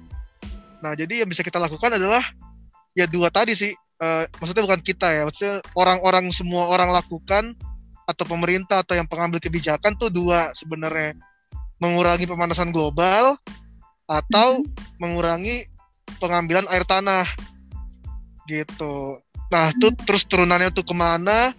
Nah 0.81 0.95
jadi 0.95 1.27
yang 1.27 1.29
bisa 1.29 1.43
kita 1.43 1.59
lakukan 1.59 1.99
adalah 1.99 2.23
ya 2.95 3.05
dua 3.11 3.29
tadi 3.29 3.59
sih 3.59 3.75
uh, 4.01 4.25
maksudnya 4.39 4.65
bukan 4.65 4.81
kita 4.81 5.09
ya 5.11 5.23
maksudnya 5.27 5.61
orang-orang 5.75 6.31
semua 6.31 6.71
orang 6.71 6.95
lakukan 6.95 7.53
atau 8.07 8.25
pemerintah 8.25 8.87
atau 8.87 8.95
yang 8.95 9.11
pengambil 9.11 9.43
kebijakan 9.43 9.99
tuh 9.99 10.09
dua 10.09 10.55
sebenarnya. 10.55 11.19
Mengurangi 11.77 12.25
pemanasan 12.25 12.73
global 12.73 13.37
atau 14.07 14.63
mengurangi 15.03 15.67
pengambilan 16.23 16.65
air 16.71 16.87
tanah. 16.87 17.27
Gitu 18.47 19.26
Nah, 19.47 19.71
tuh 19.79 19.95
terus 19.95 20.27
turunannya 20.27 20.75
tuh 20.75 20.83
ke 20.83 20.95
mana? 20.95 21.55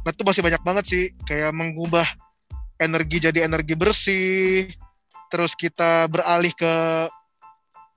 Nah, 0.00 0.10
itu 0.12 0.22
masih 0.24 0.42
banyak 0.44 0.62
banget 0.64 0.84
sih. 0.88 1.04
Kayak 1.24 1.56
mengubah 1.56 2.04
energi 2.80 3.20
jadi 3.20 3.44
energi 3.44 3.74
bersih. 3.76 4.68
Terus 5.30 5.54
kita 5.54 6.08
beralih 6.10 6.52
ke 6.56 6.74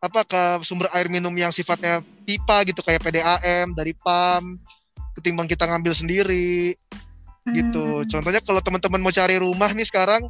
apa 0.04 0.22
ke 0.28 0.42
sumber 0.68 0.92
air 0.92 1.08
minum 1.08 1.32
yang 1.32 1.56
sifatnya 1.56 2.04
pipa 2.28 2.68
gitu 2.68 2.84
kayak 2.84 3.00
PDAM 3.08 3.72
dari 3.72 3.96
PAM 3.96 4.60
ketimbang 5.16 5.48
kita 5.48 5.64
ngambil 5.64 5.96
sendiri 5.96 6.76
gitu. 7.56 8.04
Hmm. 8.04 8.08
Contohnya 8.12 8.44
kalau 8.44 8.60
teman-teman 8.60 9.00
mau 9.00 9.16
cari 9.16 9.40
rumah 9.40 9.72
nih 9.72 9.88
sekarang 9.88 10.28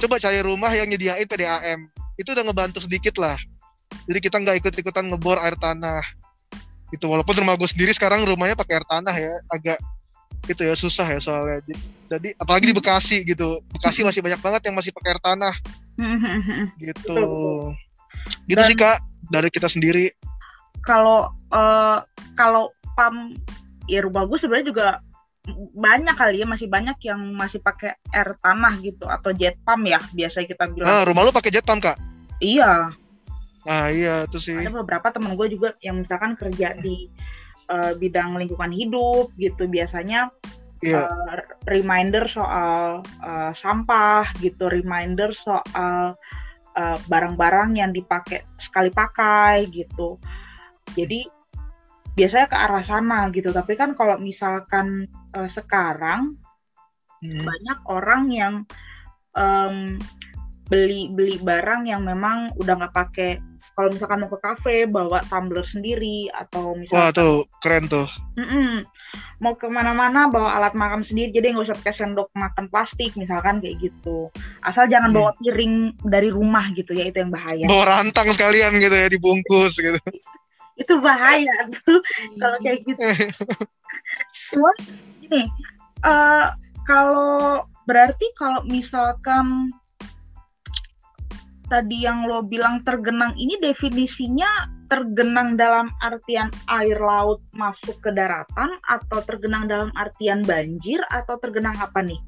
coba 0.00 0.16
cari 0.16 0.40
rumah 0.40 0.72
yang 0.72 0.88
nyediain 0.88 1.28
PDAM. 1.28 1.88
Itu 2.16 2.32
udah 2.32 2.44
ngebantu 2.48 2.80
sedikit 2.80 3.20
lah. 3.20 3.36
Jadi 4.08 4.18
kita 4.24 4.40
nggak 4.40 4.64
ikut-ikutan 4.64 5.12
ngebor 5.12 5.36
air 5.44 5.56
tanah 5.60 6.00
itu 6.90 7.04
walaupun 7.06 7.34
rumah 7.38 7.54
gue 7.54 7.68
sendiri 7.70 7.94
sekarang 7.94 8.26
rumahnya 8.26 8.58
pakai 8.58 8.82
air 8.82 8.86
tanah 8.86 9.14
ya 9.14 9.32
agak 9.50 9.78
itu 10.48 10.62
ya 10.64 10.74
susah 10.74 11.06
ya 11.06 11.20
soalnya 11.22 11.62
jadi 12.10 12.34
apalagi 12.40 12.70
di 12.70 12.74
Bekasi 12.74 13.22
gitu 13.22 13.62
Bekasi 13.70 14.02
masih 14.02 14.24
banyak 14.24 14.40
banget 14.42 14.62
yang 14.66 14.74
masih 14.74 14.90
pakai 14.90 15.14
air 15.14 15.22
tanah 15.22 15.54
gitu 16.82 17.18
gitu 18.48 18.58
Dan, 18.58 18.66
sih 18.66 18.76
kak 18.76 18.98
dari 19.30 19.48
kita 19.52 19.70
sendiri 19.70 20.10
kalau 20.82 21.30
uh, 21.52 22.02
kalau 22.34 22.72
pam 22.96 23.36
ya 23.86 24.02
rumah 24.02 24.26
gue 24.26 24.38
sebenarnya 24.40 24.66
juga 24.70 24.86
banyak 25.74 26.14
kali 26.14 26.44
ya 26.44 26.46
masih 26.46 26.68
banyak 26.68 26.96
yang 27.00 27.20
masih 27.32 27.58
pakai 27.64 27.96
air 28.12 28.36
tanah 28.44 28.76
gitu 28.84 29.08
atau 29.08 29.32
jet 29.32 29.56
pump 29.64 29.88
ya 29.88 29.98
biasa 30.12 30.44
kita 30.44 30.68
bilang. 30.68 30.88
Ah, 30.88 31.02
rumah 31.08 31.24
lu 31.24 31.32
pakai 31.32 31.50
jet 31.50 31.64
pump 31.64 31.80
kak? 31.80 31.96
Iya. 32.44 32.92
Ah 33.70 33.86
iya 33.86 34.26
itu 34.26 34.42
sih. 34.42 34.58
Ada 34.58 34.74
beberapa 34.82 35.14
teman 35.14 35.38
gue 35.38 35.46
juga 35.54 35.78
yang 35.78 36.02
misalkan 36.02 36.34
kerja 36.34 36.74
di 36.74 37.06
uh, 37.70 37.94
bidang 37.94 38.34
lingkungan 38.34 38.74
hidup 38.74 39.30
gitu 39.38 39.70
biasanya 39.70 40.26
yeah. 40.82 41.06
Iya. 41.06 41.06
uh, 41.06 41.38
reminder 41.70 42.26
soal 42.26 43.06
uh, 43.22 43.52
sampah 43.54 44.26
gitu, 44.42 44.66
reminder 44.66 45.30
soal 45.30 46.18
uh, 46.74 46.98
barang-barang 47.06 47.78
yang 47.78 47.94
dipakai 47.94 48.42
sekali 48.58 48.90
pakai 48.90 49.70
gitu. 49.70 50.18
Jadi 50.98 51.30
biasanya 52.18 52.50
ke 52.50 52.56
arah 52.58 52.82
sana 52.82 53.30
gitu. 53.30 53.54
Tapi 53.54 53.78
kan 53.78 53.94
kalau 53.94 54.18
misalkan 54.18 55.06
uh, 55.38 55.46
sekarang 55.46 56.34
hmm. 57.22 57.46
banyak 57.46 57.78
orang 57.86 58.22
yang 58.34 58.54
um, 59.38 59.94
beli 60.66 61.06
beli 61.14 61.38
barang 61.38 61.86
yang 61.86 62.02
memang 62.02 62.50
udah 62.58 62.74
nggak 62.82 62.94
pakai 62.98 63.49
kalau 63.80 63.96
misalkan 63.96 64.20
mau 64.20 64.28
ke 64.28 64.38
kafe 64.44 64.76
bawa 64.84 65.24
tumbler 65.32 65.64
sendiri 65.64 66.28
atau 66.36 66.76
misalnya 66.76 67.00
wah 67.00 67.08
tuh 67.16 67.48
keren 67.64 67.88
tuh. 67.88 68.04
Mm-mm, 68.36 68.84
mau 69.40 69.56
ke 69.56 69.72
mana-mana 69.72 70.28
bawa 70.28 70.60
alat 70.60 70.76
makan 70.76 71.00
sendiri. 71.00 71.32
Jadi 71.32 71.56
nggak 71.56 71.72
usah 71.72 71.78
pakai 71.80 71.96
sendok 71.96 72.28
makan 72.36 72.68
plastik 72.68 73.16
misalkan 73.16 73.64
kayak 73.64 73.80
gitu. 73.80 74.28
Asal 74.60 74.84
jangan 74.92 75.08
hmm. 75.08 75.16
bawa 75.16 75.30
piring 75.40 75.96
dari 76.04 76.28
rumah 76.28 76.68
gitu 76.76 76.92
ya 76.92 77.08
itu 77.08 77.24
yang 77.24 77.32
bahaya. 77.32 77.64
Bawa 77.64 77.84
rantang 77.88 78.28
sekalian 78.36 78.76
gitu 78.76 78.92
ya 78.92 79.08
dibungkus 79.08 79.80
gitu. 79.80 79.96
Itu 80.80 80.96
bahaya 81.00 81.52
tuh 81.84 82.00
kalau 82.36 82.56
kayak 82.60 82.84
gitu. 82.84 83.00
Cuman 84.56 84.76
ini 85.24 85.44
uh, 86.04 86.56
kalau 86.84 87.64
berarti 87.84 88.28
kalau 88.36 88.64
misalkan 88.64 89.72
tadi 91.70 92.02
yang 92.02 92.26
lo 92.26 92.42
bilang 92.42 92.82
tergenang 92.82 93.32
ini 93.38 93.54
definisinya 93.62 94.66
tergenang 94.90 95.54
dalam 95.54 95.86
artian 96.02 96.50
air 96.66 96.98
laut 96.98 97.38
masuk 97.54 97.94
ke 98.02 98.10
daratan 98.10 98.74
atau 98.90 99.22
tergenang 99.22 99.70
dalam 99.70 99.94
artian 99.94 100.42
banjir 100.42 100.98
atau 101.14 101.38
tergenang 101.38 101.78
apa 101.78 102.02
nih? 102.02 102.18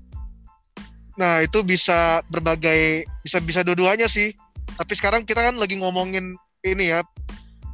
Nah 1.18 1.42
itu 1.42 1.66
bisa 1.66 2.22
berbagai 2.30 3.02
bisa 3.26 3.42
bisa 3.42 3.66
dua-duanya 3.66 4.06
sih. 4.06 4.30
Tapi 4.78 4.94
sekarang 4.94 5.26
kita 5.26 5.42
kan 5.42 5.58
lagi 5.58 5.76
ngomongin 5.76 6.38
ini 6.62 6.94
ya 6.94 7.02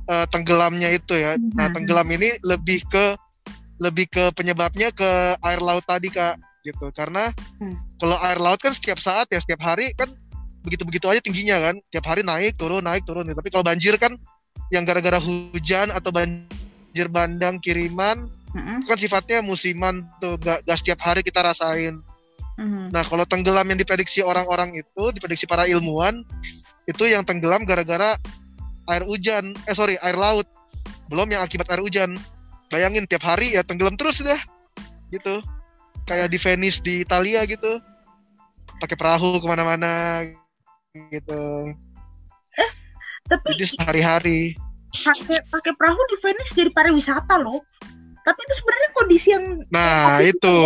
uh, 0.08 0.26
tenggelamnya 0.32 0.88
itu 0.96 1.20
ya. 1.20 1.36
Mm-hmm. 1.36 1.54
Nah 1.60 1.68
tenggelam 1.70 2.08
ini 2.08 2.40
lebih 2.40 2.80
ke 2.88 3.14
lebih 3.78 4.10
ke 4.10 4.24
penyebabnya 4.34 4.90
ke 4.90 5.38
air 5.44 5.60
laut 5.60 5.84
tadi 5.86 6.10
kak 6.10 6.40
gitu. 6.66 6.90
Karena 6.90 7.30
hmm. 7.62 8.02
kalau 8.02 8.18
air 8.18 8.42
laut 8.42 8.58
kan 8.58 8.74
setiap 8.74 8.98
saat 8.98 9.30
ya 9.30 9.38
setiap 9.38 9.62
hari 9.62 9.94
kan 9.94 10.10
begitu-begitu 10.68 11.08
aja 11.08 11.20
tingginya 11.24 11.56
kan. 11.58 11.74
Tiap 11.88 12.04
hari 12.04 12.20
naik 12.20 12.60
turun 12.60 12.84
naik 12.84 13.08
turun 13.08 13.24
tapi 13.24 13.48
kalau 13.48 13.64
banjir 13.64 13.96
kan 13.96 14.14
yang 14.68 14.84
gara-gara 14.84 15.16
hujan 15.16 15.88
atau 15.88 16.12
banjir 16.12 17.08
bandang 17.08 17.56
kiriman 17.56 18.28
mm-hmm. 18.52 18.84
kan 18.84 18.96
sifatnya 19.00 19.40
musiman 19.40 20.04
tuh. 20.20 20.36
Gak, 20.36 20.62
gak 20.68 20.78
setiap 20.78 21.00
hari 21.00 21.24
kita 21.24 21.40
rasain. 21.40 22.04
Mm-hmm. 22.58 22.90
nah 22.90 23.06
kalau 23.06 23.22
tenggelam 23.22 23.70
yang 23.70 23.78
diprediksi 23.78 24.18
orang-orang 24.18 24.74
itu 24.74 25.14
diprediksi 25.14 25.46
para 25.46 25.70
ilmuwan 25.70 26.26
itu 26.90 27.06
yang 27.06 27.22
tenggelam 27.22 27.62
gara-gara 27.62 28.18
air 28.88 29.04
hujan. 29.04 29.52
Eh 29.68 29.76
sorry 29.76 30.00
air 30.00 30.16
laut. 30.16 30.48
Belum 31.12 31.28
yang 31.28 31.44
akibat 31.44 31.68
air 31.68 31.84
hujan. 31.84 32.16
Bayangin 32.72 33.04
tiap 33.04 33.24
hari 33.24 33.56
ya 33.56 33.62
tenggelam 33.62 33.94
terus 33.94 34.24
dah. 34.24 34.40
Gitu. 35.12 35.44
Kayak 36.08 36.32
di 36.32 36.38
Venice 36.40 36.80
di 36.80 37.04
Italia 37.04 37.44
gitu. 37.44 37.80
Pakai 38.80 38.96
perahu 38.96 39.36
ke 39.38 39.46
mana-mana 39.46 40.24
gitu. 41.12 41.72
Eh 42.58 42.70
tapi 43.28 43.44
jadi 43.56 43.66
sehari-hari. 43.76 44.40
pakai 44.88 45.44
pakai 45.52 45.72
perahu 45.76 46.00
di 46.08 46.16
Venice 46.24 46.52
jadi 46.56 46.70
pariwisata 46.72 47.36
loh. 47.38 47.60
Tapi 48.24 48.40
itu 48.44 48.54
sebenarnya 48.60 48.88
kondisi 48.96 49.28
yang 49.32 49.44
nah 49.68 50.20
itu. 50.20 50.56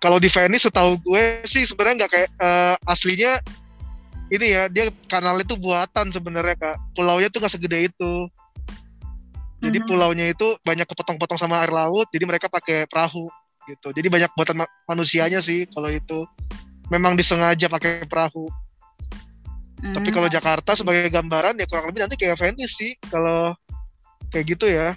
kalau 0.00 0.16
di 0.16 0.32
Venice 0.32 0.64
setahu 0.64 0.96
gue 1.04 1.44
sih 1.44 1.68
sebenarnya 1.68 2.04
nggak 2.04 2.12
kayak 2.12 2.30
uh, 2.40 2.76
aslinya 2.88 3.36
ini 4.32 4.56
ya 4.56 4.64
dia 4.72 4.88
kanal 5.12 5.36
itu 5.36 5.58
buatan 5.60 6.08
sebenarnya 6.08 6.56
kak. 6.56 6.76
Pulaunya 6.96 7.28
tuh 7.28 7.44
nggak 7.44 7.52
segede 7.52 7.92
itu. 7.92 8.12
Jadi 9.60 9.76
mm 9.76 9.84
-hmm. 9.84 9.88
pulaunya 9.92 10.26
itu 10.32 10.56
banyak 10.64 10.88
kepotong-potong 10.88 11.36
sama 11.36 11.60
air 11.60 11.68
laut 11.68 12.08
jadi 12.08 12.24
mereka 12.24 12.48
pakai 12.48 12.88
perahu 12.88 13.28
gitu. 13.68 13.92
Jadi 13.92 14.08
banyak 14.08 14.30
buatan 14.32 14.64
ma 14.64 14.66
manusianya 14.88 15.44
sih 15.44 15.68
kalau 15.68 15.92
itu 15.92 16.24
memang 16.90 17.14
disengaja 17.14 17.70
pakai 17.70 18.04
perahu. 18.04 18.50
Hmm. 19.80 19.96
Tapi 19.96 20.12
kalau 20.12 20.28
Jakarta 20.28 20.76
sebagai 20.76 21.08
gambaran 21.08 21.56
ya 21.56 21.64
kurang 21.64 21.88
lebih 21.88 22.04
nanti 22.04 22.20
kayak 22.20 22.36
Venice 22.36 22.76
sih 22.76 22.92
kalau 23.08 23.56
kayak 24.28 24.58
gitu 24.58 24.68
ya. 24.68 24.92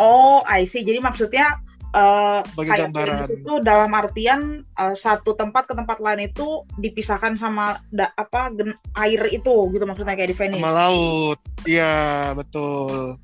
Oh, 0.00 0.40
I 0.48 0.64
see. 0.64 0.80
Jadi 0.80 1.02
maksudnya 1.02 1.60
uh, 1.92 2.40
kayak 2.56 2.88
gambaran 2.88 3.28
itu 3.28 3.52
dalam 3.60 3.92
artian 3.92 4.64
uh, 4.80 4.96
satu 4.96 5.36
tempat 5.36 5.68
ke 5.68 5.74
tempat 5.76 6.00
lain 6.00 6.30
itu 6.30 6.64
dipisahkan 6.80 7.36
sama 7.36 7.76
da, 7.92 8.08
apa 8.16 8.54
gen, 8.56 8.72
air 8.96 9.20
itu 9.28 9.68
gitu 9.74 9.84
maksudnya 9.84 10.16
kayak 10.16 10.32
di 10.32 10.36
Venice. 10.38 10.62
Sama 10.62 10.72
laut. 10.72 11.38
Iya, 11.68 12.32
betul. 12.32 13.20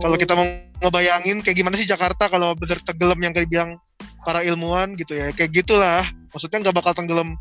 Kalau 0.00 0.16
kita 0.20 0.36
mau 0.36 0.46
ngebayangin 0.84 1.42
kayak 1.42 1.56
gimana 1.56 1.74
sih 1.74 1.88
Jakarta 1.88 2.28
kalau 2.30 2.54
bener 2.54 2.78
tenggelam 2.84 3.18
yang 3.18 3.32
kayak 3.34 3.48
bilang 3.50 3.80
para 4.24 4.44
ilmuwan 4.44 4.94
gitu 4.96 5.16
ya. 5.16 5.32
Kayak 5.32 5.64
gitulah. 5.64 6.04
Maksudnya 6.30 6.58
nggak 6.62 6.76
bakal 6.76 6.92
tenggelam 6.94 7.36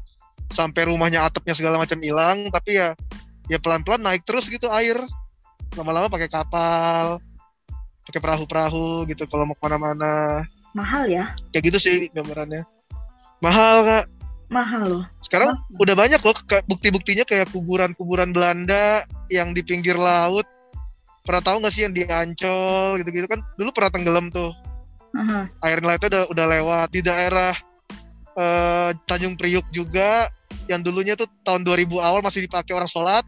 sampai 0.49 0.89
rumahnya 0.89 1.29
atapnya 1.29 1.53
segala 1.53 1.77
macam 1.77 2.01
hilang 2.01 2.49
tapi 2.49 2.81
ya 2.81 2.97
ya 3.45 3.61
pelan-pelan 3.61 4.01
naik 4.01 4.25
terus 4.25 4.49
gitu 4.49 4.67
air. 4.73 4.97
Lama-lama 5.77 6.09
pakai 6.09 6.29
kapal 6.29 7.21
pakai 8.09 8.25
perahu-perahu 8.25 9.05
gitu 9.05 9.29
kalau 9.29 9.45
mau 9.45 9.53
ke 9.53 9.61
mana-mana. 9.69 10.41
Mahal 10.73 11.05
ya? 11.05 11.37
Kayak 11.53 11.63
gitu 11.69 11.77
sih 11.77 11.95
gambarannya. 12.09 12.65
Mahal 13.37 13.85
kak. 13.85 14.05
Mahal 14.49 14.83
loh. 14.89 15.05
Sekarang 15.21 15.53
mahal. 15.53 15.77
udah 15.77 15.95
banyak 15.95 16.21
loh 16.25 16.37
bukti-buktinya 16.65 17.21
kayak 17.21 17.53
kuburan-kuburan 17.53 18.33
Belanda 18.33 19.05
yang 19.29 19.53
di 19.53 19.61
pinggir 19.61 19.93
laut. 19.93 20.49
Pernah 21.21 21.45
tahu 21.45 21.55
nggak 21.61 21.73
sih 21.73 21.85
yang 21.85 21.93
di 21.93 22.01
Ancol 22.09 22.97
gitu-gitu? 22.97 23.29
Kan 23.29 23.45
dulu 23.61 23.69
pernah 23.69 23.93
tenggelam 23.93 24.33
tuh 24.33 24.49
uh-huh. 25.15 25.43
air 25.65 25.79
lautnya 25.81 26.09
udah 26.09 26.23
udah 26.31 26.45
lewat. 26.59 26.87
Di 26.93 27.01
daerah 27.01 27.53
uh, 28.37 28.91
Tanjung 29.05 29.35
Priuk 29.35 29.65
juga 29.73 30.29
yang 30.69 30.85
dulunya 30.85 31.17
tuh 31.17 31.29
tahun 31.45 31.65
2000 31.65 31.89
awal 31.97 32.21
masih 32.21 32.45
dipakai 32.45 32.73
orang 32.73 32.89
sholat. 32.89 33.25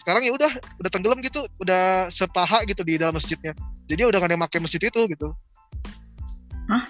Sekarang 0.00 0.24
ya 0.24 0.32
udah 0.32 0.52
udah 0.80 0.90
tenggelam 0.90 1.20
gitu. 1.20 1.44
Udah 1.60 2.08
sepaha 2.08 2.64
gitu 2.66 2.82
di 2.82 2.96
dalam 2.96 3.14
masjidnya. 3.14 3.52
Jadi 3.90 4.06
udah 4.06 4.18
gak 4.22 4.28
ada 4.30 4.34
yang 4.38 4.44
pakai 4.46 4.60
masjid 4.62 4.82
itu 4.82 5.00
gitu. 5.10 5.28
Hah? 6.70 6.86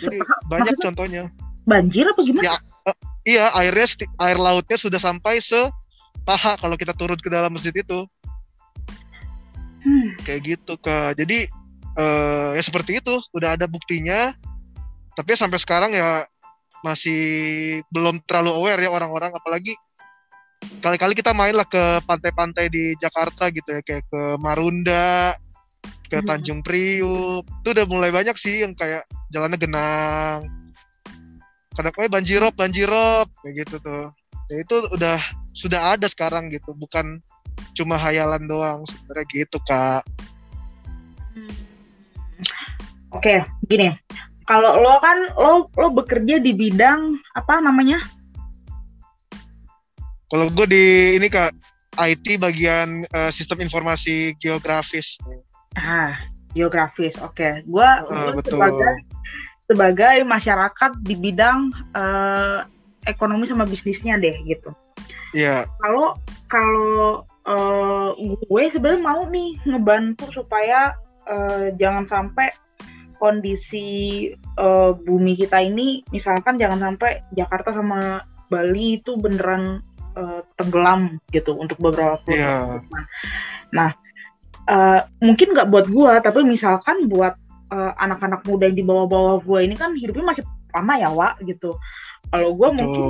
jadi 0.00 0.18
banyak 0.48 0.74
Maksudnya 0.74 0.86
contohnya. 0.88 1.22
banjir 1.68 2.04
apa 2.08 2.20
gimana? 2.24 2.42
Ya, 2.42 2.54
uh, 2.88 2.96
iya 3.28 3.46
airnya 3.52 3.86
air 4.16 4.38
lautnya 4.40 4.78
sudah 4.80 4.96
sampai 4.96 5.38
sepaha 5.38 6.56
kalau 6.56 6.74
kita 6.74 6.96
turun 6.96 7.20
ke 7.20 7.28
dalam 7.28 7.52
masjid 7.52 7.74
itu. 7.74 8.08
Hmm. 9.80 10.12
kayak 10.28 10.40
gitu 10.44 10.76
kak. 10.76 11.16
Jadi 11.16 11.48
uh, 12.00 12.48
ya 12.56 12.62
seperti 12.64 12.98
itu 13.04 13.20
udah 13.36 13.60
ada 13.60 13.68
buktinya. 13.68 14.32
Tapi 15.12 15.36
sampai 15.36 15.60
sekarang 15.60 15.92
ya 15.92 16.24
masih 16.80 17.80
belum 17.92 18.24
terlalu 18.24 18.56
aware 18.56 18.80
ya 18.80 18.88
orang-orang. 18.88 19.36
Apalagi 19.36 19.76
kali-kali 20.80 21.12
kita 21.12 21.36
main 21.36 21.52
lah 21.52 21.68
ke 21.68 22.00
pantai-pantai 22.08 22.72
di 22.72 22.96
Jakarta 22.96 23.52
gitu 23.52 23.68
ya. 23.68 23.80
Kayak 23.84 24.04
ke 24.08 24.22
Marunda 24.40 25.36
ke 26.08 26.18
hmm. 26.20 26.26
Tanjung 26.26 26.60
Priuk. 26.64 27.44
Itu 27.62 27.68
udah 27.76 27.86
mulai 27.86 28.10
banyak 28.10 28.34
sih 28.34 28.64
yang 28.64 28.72
kayak 28.72 29.04
jalannya 29.28 29.58
genang. 29.60 30.40
Kadang 31.76 31.92
kadang 31.94 32.12
banjirop 32.12 32.54
banjirop 32.56 33.28
kayak 33.44 33.54
gitu 33.66 33.76
tuh. 33.84 34.06
Ya 34.50 34.56
itu 34.64 34.76
udah 34.90 35.18
sudah 35.52 35.80
ada 35.94 36.06
sekarang 36.10 36.50
gitu. 36.50 36.72
Bukan 36.74 37.20
cuma 37.76 38.00
hayalan 38.00 38.48
doang 38.48 38.80
sebenarnya 38.88 39.26
gitu 39.30 39.58
kak. 39.68 40.02
Oke, 43.10 43.42
gini. 43.66 43.90
Kalau 44.46 44.82
lo 44.82 44.98
kan 44.98 45.18
lo 45.38 45.70
lo 45.78 45.88
bekerja 45.94 46.42
di 46.42 46.50
bidang 46.54 47.18
apa 47.38 47.62
namanya? 47.62 48.02
Kalau 50.30 50.46
gue 50.50 50.66
di 50.66 50.84
ini 51.18 51.26
kak 51.26 51.54
IT 51.98 52.38
bagian 52.38 53.02
uh, 53.14 53.30
sistem 53.34 53.62
informasi 53.62 54.38
geografis. 54.38 55.18
Ah, 55.74 56.18
geografis. 56.54 57.18
Oke, 57.18 57.62
gue 57.66 57.88
uh, 58.10 58.34
sebagai 58.42 58.94
sebagai 59.70 60.26
masyarakat 60.26 60.98
di 61.02 61.14
bidang 61.14 61.70
uh, 61.94 62.66
ekonomi 63.06 63.46
sama 63.46 63.66
bisnisnya 63.66 64.18
deh 64.18 64.34
gitu. 64.46 64.70
Iya. 65.34 65.62
Yeah. 65.66 65.78
Kalau 65.82 66.18
kalau 66.50 67.26
uh, 67.46 68.10
gue 68.18 68.62
sebenarnya 68.70 69.02
mau 69.02 69.22
nih 69.30 69.58
ngebantu 69.66 70.26
supaya 70.30 70.94
uh, 71.30 71.70
jangan 71.78 72.04
sampai 72.10 72.50
kondisi 73.20 74.28
uh, 74.56 74.96
bumi 74.96 75.36
kita 75.36 75.60
ini 75.60 76.02
misalkan 76.10 76.56
jangan 76.56 76.90
sampai 76.90 77.20
Jakarta 77.36 77.76
sama 77.76 78.24
Bali 78.50 78.98
itu 78.98 79.14
beneran 79.14 79.84
uh, 80.18 80.42
tenggelam 80.58 81.22
gitu 81.30 81.54
untuk 81.54 81.78
beberapa 81.78 82.18
waktu. 82.18 82.34
Yeah. 82.34 82.82
Nah, 83.70 83.94
uh, 84.66 85.06
mungkin 85.22 85.54
nggak 85.54 85.70
buat 85.70 85.86
gua, 85.86 86.18
tapi 86.18 86.42
misalkan 86.42 87.06
buat 87.06 87.38
anak-anak 87.70 88.42
uh, 88.42 88.46
muda 88.50 88.66
yang 88.66 88.82
di 88.82 88.82
bawah-bawah 88.82 89.46
gua 89.46 89.62
ini 89.62 89.78
kan 89.78 89.94
hidupnya 89.94 90.34
masih 90.34 90.44
lama 90.74 90.94
ya, 90.98 91.10
Wak, 91.14 91.38
gitu. 91.46 91.78
Kalau 92.34 92.50
gua 92.58 92.74
Betul. 92.74 92.82
mungkin 92.82 93.06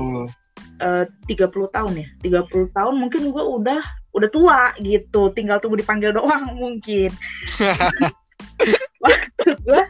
uh, 0.85 1.05
30 1.25 1.49
tahun 1.49 1.93
ya, 1.97 2.09
30 2.45 2.77
tahun 2.77 2.95
mungkin 3.01 3.33
gua 3.33 3.45
udah 3.57 3.81
udah 4.11 4.29
tua 4.31 4.61
gitu, 4.83 5.31
tinggal 5.35 5.63
tunggu 5.63 5.81
dipanggil 5.81 6.15
doang 6.15 6.55
mungkin. 6.63 7.11
Maksud 9.03 9.57
gua 9.65 9.85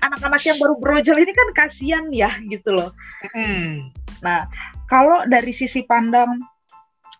anak-anak 0.00 0.42
yang 0.46 0.58
baru 0.60 0.74
brojol 0.78 1.18
ini 1.18 1.32
kan 1.34 1.48
kasihan 1.52 2.04
ya 2.14 2.30
gitu 2.46 2.72
loh. 2.72 2.90
Mm. 3.34 3.90
Nah, 4.22 4.48
kalau 4.88 5.26
dari 5.26 5.50
sisi 5.52 5.82
pandang 5.84 6.40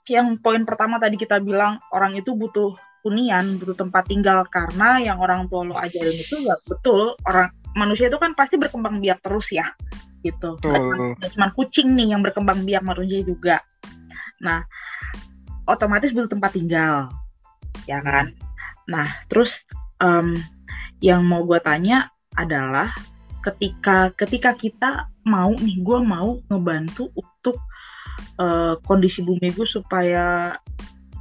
yang 0.06 0.38
poin 0.38 0.62
pertama 0.62 1.02
tadi 1.02 1.18
kita 1.18 1.42
bilang 1.42 1.82
orang 1.90 2.14
itu 2.14 2.32
butuh 2.32 2.72
hunian, 3.02 3.58
butuh 3.58 3.76
tempat 3.78 4.06
tinggal 4.06 4.46
karena 4.50 4.98
yang 4.98 5.18
orang 5.22 5.46
tua 5.46 5.66
lo 5.66 5.75
ajarin 5.78 6.14
itu 6.14 6.42
nggak 6.42 6.60
betul. 6.66 7.14
Orang 7.26 7.50
manusia 7.75 8.08
itu 8.08 8.18
kan 8.18 8.32
pasti 8.32 8.56
berkembang 8.56 9.02
biak 9.02 9.22
terus 9.22 9.50
ya, 9.50 9.66
gitu. 10.22 10.58
Cuma 11.34 11.46
kucing 11.54 11.94
nih 11.94 12.14
yang 12.14 12.22
berkembang 12.22 12.62
biak 12.66 12.82
manusia 12.82 13.22
juga. 13.22 13.62
Nah, 14.42 14.62
otomatis 15.66 16.14
butuh 16.14 16.30
tempat 16.30 16.54
tinggal, 16.54 17.11
ya 17.85 18.00
kan? 18.02 18.32
Nah, 18.87 19.06
terus 19.26 19.66
um, 20.00 20.35
yang 21.02 21.26
mau 21.26 21.44
gue 21.44 21.58
tanya 21.61 22.08
adalah 22.38 22.90
ketika 23.44 24.11
ketika 24.18 24.50
kita 24.58 24.90
mau 25.23 25.54
nih 25.54 25.78
gue 25.82 25.99
mau 26.02 26.38
ngebantu 26.50 27.11
untuk 27.14 27.58
uh, 28.42 28.75
kondisi 28.82 29.23
bumi 29.23 29.54
gue 29.54 29.66
supaya 29.66 30.58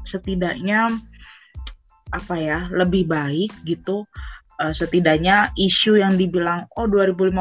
setidaknya 0.05 0.89
apa 2.13 2.35
ya 2.37 2.69
lebih 2.69 3.09
baik 3.09 3.51
gitu 3.65 4.05
uh, 4.61 4.73
setidaknya 4.73 5.51
isu 5.59 5.99
yang 5.99 6.15
dibilang 6.15 6.67
oh 6.79 6.87
2050 6.87 7.31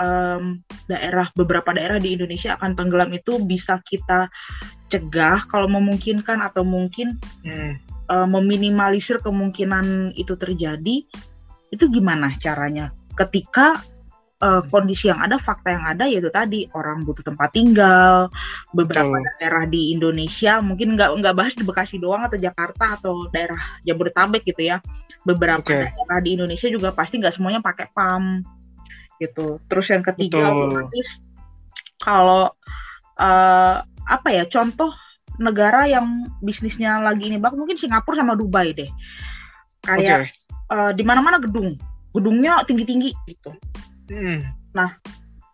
um, 0.00 0.58
daerah 0.90 1.26
beberapa 1.34 1.74
daerah 1.74 1.98
di 1.98 2.14
Indonesia 2.14 2.54
akan 2.58 2.76
tenggelam 2.78 3.10
itu 3.14 3.42
bisa 3.42 3.80
kita 3.86 4.28
cegah 4.92 5.48
kalau 5.50 5.66
memungkinkan 5.66 6.44
atau 6.44 6.62
mungkin 6.62 7.18
hmm. 7.42 7.80
uh, 8.10 8.28
meminimalisir 8.28 9.18
kemungkinan 9.22 10.14
itu 10.14 10.36
terjadi 10.38 11.02
itu 11.74 11.84
gimana 11.90 12.30
caranya 12.38 12.94
ketika 13.18 13.82
uh, 14.44 14.62
kondisi 14.68 15.08
yang 15.08 15.24
ada, 15.24 15.40
fakta 15.40 15.72
yang 15.72 15.84
ada 15.88 16.04
yaitu 16.04 16.28
tadi 16.28 16.68
orang 16.76 17.00
butuh 17.08 17.24
tempat 17.24 17.48
tinggal, 17.56 18.28
beberapa 18.76 19.16
oh. 19.16 19.24
daerah 19.40 19.64
di 19.64 19.96
Indonesia 19.96 20.60
mungkin 20.60 21.00
nggak 21.00 21.10
nggak 21.24 21.34
bahas 21.34 21.56
di 21.56 21.64
Bekasi 21.64 21.96
doang 21.96 22.28
atau 22.28 22.36
Jakarta 22.36 23.00
atau 23.00 23.26
daerah 23.32 23.80
Jabodetabek 23.88 24.44
gitu 24.44 24.68
ya, 24.68 24.84
beberapa 25.24 25.64
okay. 25.64 25.88
daerah 25.96 26.20
di 26.20 26.36
Indonesia 26.36 26.68
juga 26.68 26.92
pasti 26.92 27.16
nggak 27.16 27.32
semuanya 27.32 27.64
pakai 27.64 27.88
PAM 27.96 28.44
gitu. 29.18 29.56
Terus 29.64 29.86
yang 29.88 30.04
ketiga 30.04 30.52
otomatis 30.52 31.08
kalau 32.04 32.52
uh, 33.16 33.76
apa 34.04 34.28
ya 34.28 34.44
contoh 34.44 34.92
negara 35.40 35.88
yang 35.88 36.28
bisnisnya 36.44 37.00
lagi 37.00 37.32
ini 37.32 37.40
bak 37.40 37.56
mungkin 37.56 37.80
Singapura 37.80 38.22
sama 38.22 38.38
Dubai 38.38 38.70
deh 38.76 38.90
kayak 39.82 40.30
okay. 40.30 40.70
uh, 40.70 40.90
eh, 40.90 40.92
di 40.94 41.02
mana-mana 41.02 41.42
gedung 41.42 41.74
gedungnya 42.14 42.62
tinggi-tinggi 42.62 43.10
gitu 43.26 43.50
Hmm. 44.10 44.40
Nah, 44.74 44.90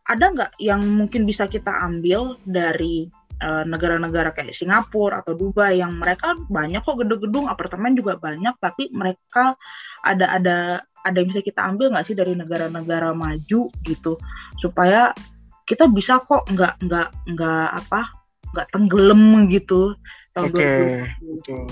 ada 0.09 0.25
nggak 0.35 0.53
yang 0.59 0.83
mungkin 0.83 1.23
bisa 1.29 1.47
kita 1.47 1.71
ambil 1.71 2.35
dari 2.43 3.07
eh, 3.41 3.65
negara-negara 3.65 4.31
uh, 4.33 4.35
kayak 4.35 4.57
Singapura 4.57 5.23
atau 5.23 5.39
Dubai 5.39 5.79
yang 5.79 5.95
mereka 5.97 6.35
banyak 6.51 6.83
kok 6.83 6.99
gedung-gedung 6.99 7.47
apartemen 7.47 7.95
juga 7.95 8.19
banyak, 8.19 8.55
tapi 8.59 8.91
mereka 8.91 9.55
ada 10.03 10.35
ada 10.35 10.59
ada 11.01 11.17
yang 11.17 11.31
bisa 11.33 11.41
kita 11.41 11.65
ambil 11.65 11.95
nggak 11.95 12.07
sih 12.11 12.17
dari 12.19 12.37
negara-negara 12.37 13.17
maju 13.17 13.73
gitu 13.89 14.21
supaya 14.61 15.17
kita 15.65 15.89
bisa 15.89 16.21
kok 16.21 16.45
nggak 16.51 16.77
nggak 16.85 17.09
nggak 17.33 17.69
apa 17.73 18.13
nggak 18.53 18.69
tenggelam 18.75 19.47
gitu 19.49 19.95
Oke, 20.39 20.63
okay. 21.43 21.67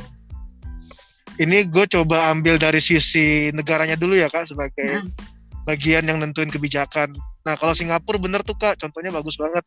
Ini 1.38 1.70
gue 1.70 1.86
coba 1.86 2.34
ambil 2.34 2.58
dari 2.58 2.82
sisi 2.82 3.54
negaranya 3.54 3.94
dulu 3.94 4.18
ya 4.18 4.26
kak 4.26 4.50
sebagai 4.50 5.06
hmm 5.06 5.37
bagian 5.68 6.08
yang 6.08 6.16
nentuin 6.16 6.48
kebijakan. 6.48 7.12
Nah 7.44 7.54
kalau 7.60 7.76
Singapura 7.76 8.16
bener 8.16 8.40
tuh 8.40 8.56
kak, 8.56 8.80
contohnya 8.80 9.12
bagus 9.12 9.36
banget. 9.36 9.60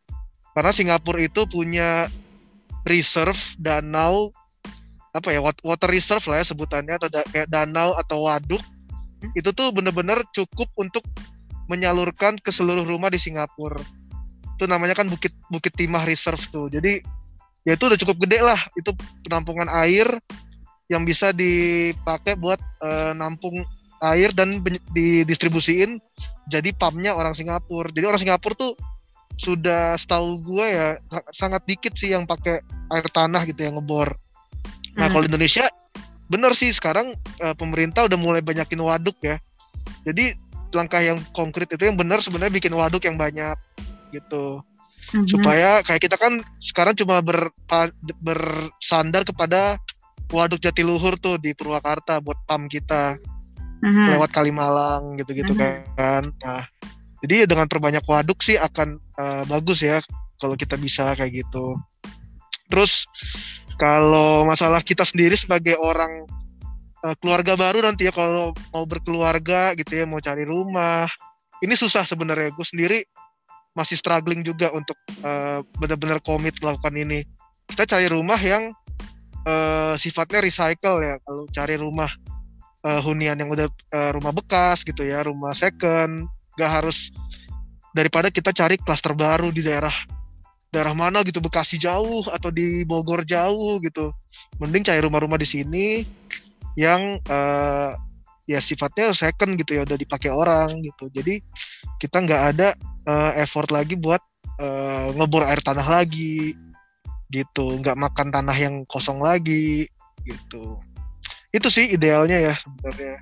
Karena 0.58 0.74
Singapura 0.74 1.22
itu 1.22 1.46
punya 1.46 2.10
reserve 2.90 3.38
danau 3.62 4.34
apa 5.14 5.30
ya 5.30 5.44
water 5.44 5.90
reserve 5.92 6.24
lah 6.32 6.42
ya 6.42 6.46
sebutannya 6.50 6.98
atau 6.98 7.10
kayak 7.30 7.46
danau 7.52 7.94
atau 8.00 8.26
waduk 8.26 8.64
itu 9.38 9.54
tuh 9.54 9.70
bener-bener 9.70 10.24
cukup 10.34 10.72
untuk 10.80 11.06
menyalurkan 11.70 12.42
ke 12.42 12.50
seluruh 12.50 12.82
rumah 12.82 13.14
di 13.14 13.22
Singapura. 13.22 13.80
Itu 14.58 14.66
namanya 14.66 14.98
kan 14.98 15.06
Bukit 15.06 15.32
Bukit 15.54 15.78
Timah 15.78 16.04
Reserve 16.10 16.42
tuh. 16.50 16.68
Jadi 16.74 16.98
ya 17.62 17.78
itu 17.78 17.86
udah 17.86 18.00
cukup 18.02 18.26
gede 18.26 18.42
lah 18.42 18.58
itu 18.74 18.90
penampungan 19.22 19.70
air 19.70 20.10
yang 20.90 21.06
bisa 21.06 21.30
dipakai 21.30 22.34
buat 22.34 22.58
uh, 22.82 23.14
nampung 23.14 23.62
air 24.02 24.34
dan 24.34 24.66
didistribusiin 24.92 26.02
jadi 26.50 26.74
pumpnya 26.74 27.14
orang 27.14 27.38
Singapura. 27.38 27.94
Jadi 27.94 28.06
orang 28.06 28.22
Singapura 28.22 28.58
tuh 28.58 28.74
sudah 29.38 29.96
setahu 29.96 30.42
gue 30.44 30.66
ya 30.70 30.88
sangat 31.32 31.64
dikit 31.66 31.94
sih 31.96 32.14
yang 32.14 32.28
pakai 32.28 32.62
air 32.92 33.08
tanah 33.10 33.46
gitu 33.48 33.62
yang 33.64 33.78
ngebor. 33.78 34.18
Nah 34.98 35.08
hmm. 35.08 35.14
kalau 35.14 35.26
Indonesia 35.26 35.66
bener 36.28 36.52
sih 36.58 36.72
sekarang 36.74 37.16
uh, 37.44 37.56
pemerintah 37.56 38.06
udah 38.10 38.18
mulai 38.20 38.42
banyakin 38.44 38.82
waduk 38.82 39.16
ya. 39.22 39.38
Jadi 40.04 40.36
langkah 40.74 41.04
yang 41.04 41.20
konkret 41.36 41.68
itu 41.70 41.84
yang 41.84 42.00
benar 42.00 42.24
sebenarnya 42.24 42.54
bikin 42.54 42.74
waduk 42.74 43.06
yang 43.06 43.16
banyak 43.16 43.56
gitu. 44.12 44.60
hmm 45.14 45.28
Supaya 45.28 45.82
kayak 45.86 46.08
kita 46.08 46.18
kan 46.18 46.40
sekarang 46.60 46.96
cuma 46.96 47.20
ber, 47.24 47.52
bersandar 48.22 49.26
kepada 49.28 49.78
waduk 50.32 50.64
Jatiluhur 50.64 51.20
tuh 51.20 51.36
di 51.38 51.52
Purwakarta 51.52 52.24
buat 52.24 52.40
pam 52.48 52.72
kita 52.72 53.20
hmm 53.82 54.18
lewat 54.18 54.30
Kalimalang 54.30 55.18
gitu-gitu 55.18 55.58
mm-hmm. 55.58 55.98
kan. 55.98 56.24
Nah, 56.46 56.64
jadi 57.26 57.50
dengan 57.50 57.66
perbanyak 57.66 58.06
waduk 58.06 58.42
sih 58.42 58.58
akan 58.58 58.98
uh, 59.18 59.44
bagus 59.50 59.82
ya 59.82 60.02
kalau 60.38 60.58
kita 60.58 60.78
bisa 60.78 61.14
kayak 61.18 61.46
gitu. 61.46 61.78
Terus 62.70 63.06
kalau 63.76 64.46
masalah 64.46 64.86
kita 64.86 65.06
sendiri 65.06 65.34
sebagai 65.34 65.78
orang 65.82 66.26
uh, 67.06 67.16
keluarga 67.20 67.58
baru 67.58 67.86
nanti 67.86 68.06
ya 68.10 68.14
kalau 68.14 68.54
mau 68.74 68.86
berkeluarga 68.86 69.74
gitu 69.78 70.02
ya 70.02 70.06
mau 70.06 70.22
cari 70.22 70.46
rumah 70.46 71.10
ini 71.62 71.78
susah 71.78 72.06
sebenarnya 72.06 72.50
gue 72.54 72.66
sendiri 72.66 73.00
masih 73.78 73.96
struggling 73.96 74.44
juga 74.44 74.74
untuk 74.74 74.98
uh, 75.24 75.64
benar-benar 75.80 76.20
komit 76.20 76.58
melakukan 76.60 76.92
ini. 76.98 77.24
Kita 77.70 77.88
cari 77.88 78.12
rumah 78.12 78.36
yang 78.36 78.74
uh, 79.48 79.96
sifatnya 79.96 80.44
recycle 80.44 81.00
ya 81.00 81.16
kalau 81.24 81.48
cari 81.54 81.80
rumah 81.80 82.12
uh, 82.86 83.02
hunian 83.02 83.38
yang 83.38 83.50
udah 83.50 83.68
uh, 83.94 84.12
rumah 84.14 84.34
bekas 84.34 84.82
gitu 84.86 85.06
ya, 85.06 85.26
rumah 85.26 85.54
second, 85.54 86.28
gak 86.58 86.82
harus 86.82 87.14
daripada 87.92 88.32
kita 88.32 88.56
cari 88.56 88.80
klaster 88.80 89.12
baru 89.12 89.52
di 89.52 89.62
daerah 89.64 89.94
daerah 90.72 90.96
mana 90.96 91.20
gitu 91.28 91.44
Bekasi 91.44 91.76
jauh 91.76 92.24
atau 92.32 92.48
di 92.48 92.88
Bogor 92.88 93.28
jauh 93.28 93.78
gitu. 93.84 94.16
Mending 94.64 94.88
cari 94.88 95.00
rumah-rumah 95.04 95.36
di 95.36 95.48
sini 95.48 95.88
yang 96.80 97.20
uh, 97.28 97.92
ya 98.48 98.64
sifatnya 98.64 99.12
second 99.12 99.60
gitu 99.60 99.76
ya 99.76 99.84
udah 99.84 100.00
dipakai 100.00 100.32
orang 100.32 100.72
gitu. 100.80 101.12
Jadi 101.12 101.44
kita 102.00 102.24
nggak 102.24 102.44
ada 102.56 102.68
uh, 103.04 103.36
effort 103.36 103.68
lagi 103.68 104.00
buat 104.00 104.24
uh, 104.64 105.12
ngebor 105.12 105.44
air 105.44 105.60
tanah 105.60 105.84
lagi 105.84 106.56
gitu, 107.28 107.80
nggak 107.84 108.00
makan 108.00 108.32
tanah 108.32 108.56
yang 108.56 108.88
kosong 108.88 109.20
lagi 109.20 109.88
gitu 110.24 110.80
itu 111.52 111.68
sih 111.68 111.96
idealnya 111.96 112.40
ya 112.40 112.54
sebenarnya. 112.56 113.20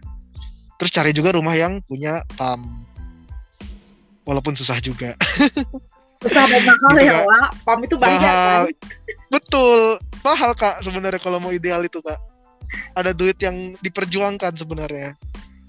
Terus 0.80 0.92
cari 0.96 1.12
juga 1.12 1.36
rumah 1.36 1.58
yang 1.58 1.82
punya 1.84 2.24
pam 2.38 2.86
walaupun 4.24 4.54
susah 4.54 4.78
juga. 4.80 5.18
Susah 6.20 6.52
dan 6.52 6.68
mahal 6.68 7.00
gitu, 7.00 7.08
ya 7.08 7.24
Wak. 7.24 7.50
pam 7.63 7.80
itu 7.80 7.96
banyak 7.96 8.20
mahal. 8.20 8.68
kan? 8.68 8.76
Betul. 9.32 9.80
Mahal 10.20 10.52
kak 10.52 10.84
sebenarnya 10.84 11.15
kalau 11.24 11.39
mau 11.39 11.48
ideal 11.48 11.80
itu 11.80 12.04
kak. 12.04 12.20
Ada 12.92 13.15
duit 13.15 13.39
yang 13.39 13.72
diperjuangkan 13.80 14.52
sebenarnya. 14.60 15.15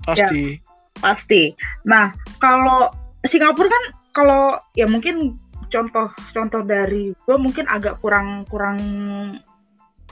Pasti. 0.02 0.58
Ya, 0.58 0.98
pasti. 0.98 1.54
Nah 1.86 2.10
kalau 2.42 2.90
Singapura 3.22 3.70
kan 3.70 3.84
kalau 4.10 4.58
ya 4.74 4.90
mungkin 4.90 5.38
contoh 5.70 6.10
contoh 6.34 6.66
dari 6.66 7.14
gue 7.14 7.36
mungkin 7.38 7.70
agak 7.70 8.02
kurang 8.02 8.42
kurang 8.50 8.78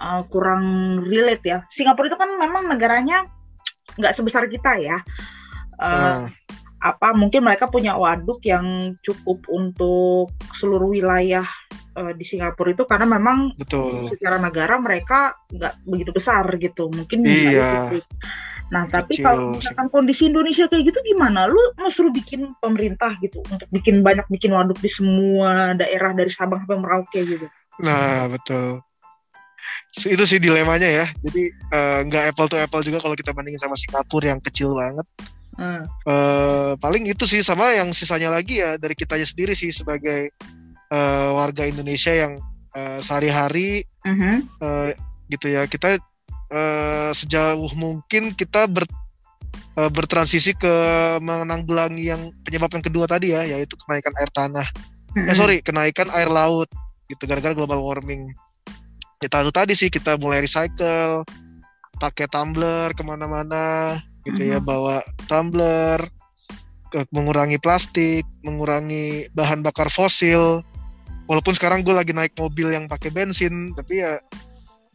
uh, 0.03 0.23
kurang 0.31 0.65
relate 1.05 1.45
ya. 1.45 1.59
Singapura 1.69 2.11
itu 2.11 2.19
kan 2.19 2.31
memang 2.39 2.67
negaranya 2.71 3.27
nggak 3.99 4.15
sebesar 4.15 4.47
kita 4.47 4.79
ya. 4.79 4.99
Uh, 5.79 5.87
uh. 5.87 6.23
apa 6.79 7.15
mungkin 7.15 7.43
mereka 7.43 7.71
punya 7.71 7.95
waduk 7.95 8.43
yang 8.47 8.95
cukup 9.03 9.43
untuk 9.51 10.31
seluruh 10.59 10.91
wilayah 10.91 11.47
uh, 11.99 12.15
di 12.15 12.23
Singapura 12.23 12.71
itu 12.71 12.87
karena 12.87 13.07
memang 13.19 13.55
Betul. 13.59 14.11
secara 14.11 14.39
negara 14.39 14.79
mereka 14.79 15.35
nggak 15.51 15.75
begitu 15.87 16.11
besar 16.15 16.47
gitu 16.59 16.91
mungkin 16.91 17.27
iya. 17.27 17.91
Nah 18.69 18.85
tapi 18.85 19.17
Kecil, 19.17 19.25
kalau 19.25 19.59
misalkan 19.59 19.89
kondisi 19.91 20.29
Indonesia 20.29 20.69
kayak 20.69 20.93
gitu 20.93 20.99
gimana? 21.03 21.49
Lu 21.51 21.59
mau 21.81 21.91
suruh 21.91 22.13
bikin 22.13 22.53
pemerintah 22.61 23.17
gitu 23.19 23.43
untuk 23.49 23.67
bikin 23.75 24.05
banyak 24.07 24.29
bikin 24.31 24.55
waduk 24.55 24.79
di 24.79 24.91
semua 24.93 25.73
daerah 25.75 26.15
dari 26.15 26.31
Sabang 26.31 26.63
sampai 26.63 26.79
Merauke 26.79 27.23
gitu? 27.27 27.47
Nah 27.83 28.29
betul 28.31 28.87
itu 29.97 30.25
sih 30.29 30.39
dilemanya 30.39 30.87
ya. 30.87 31.07
Jadi 31.25 31.51
uh, 31.73 32.01
nggak 32.07 32.25
apple 32.35 32.49
to 32.49 32.57
apple 32.61 32.83
juga 32.85 33.03
kalau 33.03 33.17
kita 33.17 33.33
bandingin 33.33 33.61
sama 33.61 33.75
Singapura 33.75 34.37
yang 34.37 34.41
kecil 34.43 34.77
banget. 34.77 35.07
Hmm. 35.59 35.83
Uh, 36.07 36.79
paling 36.79 37.11
itu 37.11 37.27
sih 37.27 37.43
sama 37.43 37.75
yang 37.75 37.91
sisanya 37.91 38.31
lagi 38.31 38.63
ya 38.63 38.79
dari 38.79 38.95
kitanya 38.95 39.27
sendiri 39.27 39.59
sih 39.59 39.75
sebagai 39.75 40.31
uh, 40.95 41.35
warga 41.35 41.67
Indonesia 41.67 42.15
yang 42.15 42.39
uh, 42.79 43.03
sehari-hari 43.03 43.83
uh 44.07 44.15
-huh. 44.15 44.37
uh, 44.63 44.91
gitu 45.27 45.51
ya 45.51 45.67
kita 45.67 45.99
uh, 46.55 47.11
sejauh 47.11 47.75
mungkin 47.75 48.39
kita 48.39 48.71
ber, 48.71 48.87
uh, 49.75 49.91
bertransisi 49.91 50.55
ke 50.55 50.75
menanggulangi 51.19 52.07
yang 52.07 52.31
penyebab 52.47 52.71
yang 52.79 52.85
kedua 52.87 53.11
tadi 53.11 53.35
ya 53.35 53.43
yaitu 53.43 53.75
kenaikan 53.83 54.15
air 54.15 54.31
tanah. 54.31 54.67
Uh 55.11 55.27
-huh. 55.27 55.31
Eh 55.33 55.35
sorry 55.35 55.59
kenaikan 55.59 56.07
air 56.15 56.31
laut 56.31 56.71
gitu 57.11 57.27
gara-gara 57.27 57.57
global 57.57 57.83
warming 57.83 58.31
kita 59.19 59.43
tuh 59.43 59.55
tadi 59.55 59.75
sih 59.75 59.91
kita 59.91 60.15
mulai 60.19 60.47
recycle 60.47 61.27
pakai 61.99 62.31
tumbler 62.31 62.95
ke 62.95 63.03
mana-mana 63.03 63.99
gitu 64.23 64.39
ya 64.39 64.63
mm-hmm. 64.63 64.69
bawa 64.69 64.97
tumbler 65.27 65.99
ke, 66.95 67.03
mengurangi 67.11 67.59
plastik 67.59 68.23
mengurangi 68.47 69.27
bahan 69.35 69.61
bakar 69.61 69.91
fosil 69.91 70.63
walaupun 71.27 71.53
sekarang 71.59 71.83
gue 71.83 71.93
lagi 71.93 72.15
naik 72.15 72.33
mobil 72.39 72.71
yang 72.71 72.87
pakai 72.87 73.11
bensin 73.11 73.75
tapi 73.75 74.01
ya 74.07 74.23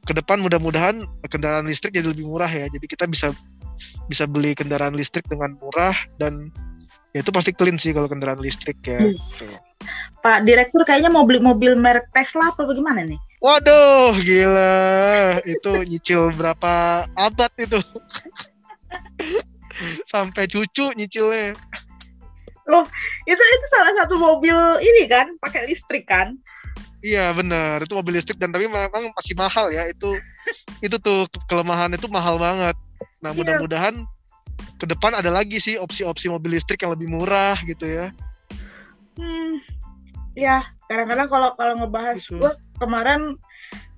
ke 0.03 0.11
depan 0.15 0.39
mudah-mudahan 0.39 1.03
kendaraan 1.27 1.67
listrik 1.67 1.95
jadi 1.95 2.07
lebih 2.11 2.27
murah 2.27 2.49
ya 2.49 2.67
jadi 2.71 2.85
kita 2.87 3.05
bisa 3.07 3.31
bisa 4.07 4.27
beli 4.27 4.55
kendaraan 4.55 4.95
listrik 4.95 5.23
dengan 5.27 5.55
murah 5.59 5.95
dan 6.19 6.51
ya 7.15 7.23
itu 7.23 7.31
pasti 7.31 7.51
clean 7.55 7.79
sih 7.79 7.91
kalau 7.95 8.07
kendaraan 8.07 8.39
listrik 8.39 8.79
ya 8.83 8.99
yes. 8.99 9.19
gitu. 9.39 9.47
Pak 10.23 10.47
Direktur 10.47 10.87
kayaknya 10.87 11.11
mau 11.11 11.27
beli 11.27 11.43
mobil 11.43 11.75
merek 11.75 12.07
Tesla 12.15 12.51
apa 12.51 12.63
bagaimana 12.63 13.03
nih 13.03 13.19
Waduh, 13.43 14.15
gila. 14.23 15.43
Itu 15.43 15.83
nyicil 15.83 16.31
berapa 16.39 17.03
abad 17.11 17.51
itu? 17.59 17.75
Sampai 20.07 20.47
cucu 20.47 20.95
nyicilnya. 20.95 21.51
Loh, 22.71 22.87
itu 23.27 23.35
itu 23.35 23.65
salah 23.67 23.91
satu 23.99 24.15
mobil 24.15 24.55
ini 24.79 25.03
kan, 25.11 25.27
pakai 25.43 25.67
listrik 25.67 26.07
kan? 26.07 26.39
Iya 27.03 27.35
benar, 27.35 27.83
itu 27.83 27.91
mobil 27.91 28.15
listrik 28.15 28.39
dan 28.39 28.55
tapi 28.55 28.71
memang 28.71 29.11
masih 29.11 29.35
mahal 29.35 29.67
ya. 29.67 29.91
Itu 29.91 30.15
itu 30.79 30.95
tuh 31.03 31.27
kelemahan 31.51 31.91
itu 31.91 32.07
mahal 32.07 32.39
banget. 32.39 32.79
Nah, 33.19 33.35
iya. 33.35 33.37
mudah-mudahan 33.43 34.07
ke 34.79 34.85
depan 34.87 35.19
ada 35.19 35.27
lagi 35.27 35.59
sih 35.59 35.75
opsi-opsi 35.75 36.31
mobil 36.31 36.55
listrik 36.55 36.79
yang 36.79 36.95
lebih 36.95 37.11
murah 37.11 37.59
gitu 37.67 37.83
ya. 37.83 38.15
Hmm. 39.19 39.59
Ya, 40.31 40.63
kadang-kadang 40.87 41.27
kalau 41.27 41.49
kalau 41.59 41.73
ngebahas 41.83 42.23
gitu. 42.23 42.39
gue 42.39 42.51
kemarin 42.77 43.37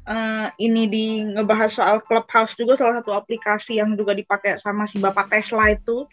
uh, 0.09 0.47
ini 0.61 0.83
di 0.89 1.05
ngebahas 1.21 1.71
soal 1.73 1.97
Clubhouse 2.05 2.55
juga 2.57 2.77
salah 2.77 3.01
satu 3.01 3.13
aplikasi 3.13 3.81
yang 3.81 3.93
juga 3.97 4.13
dipakai 4.15 4.57
sama 4.61 4.85
si 4.89 5.01
bapak 5.01 5.29
Tesla 5.29 5.73
itu. 5.73 6.05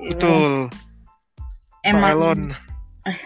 Betul. 0.00 0.72
Emang 1.84 2.12
Elon. 2.12 2.42
Eh, 3.08 3.18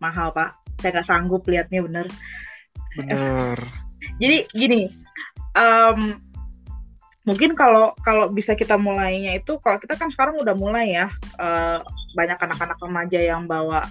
mahal 0.00 0.32
pak. 0.32 0.56
Saya 0.80 1.00
nggak 1.00 1.08
sanggup 1.08 1.42
liatnya 1.48 1.80
bener. 1.84 2.06
Bener. 2.96 3.56
Jadi 4.20 4.48
gini, 4.52 4.88
um, 5.56 6.20
mungkin 7.28 7.52
kalau 7.56 7.92
kalau 8.00 8.32
bisa 8.32 8.56
kita 8.56 8.78
mulainya 8.80 9.36
itu 9.36 9.58
kalau 9.60 9.76
kita 9.82 9.98
kan 9.98 10.08
sekarang 10.12 10.40
udah 10.40 10.54
mulai 10.54 10.94
ya 10.94 11.10
uh, 11.42 11.82
banyak 12.14 12.38
anak-anak 12.38 12.78
remaja 12.80 13.20
yang 13.20 13.44
bawa 13.44 13.84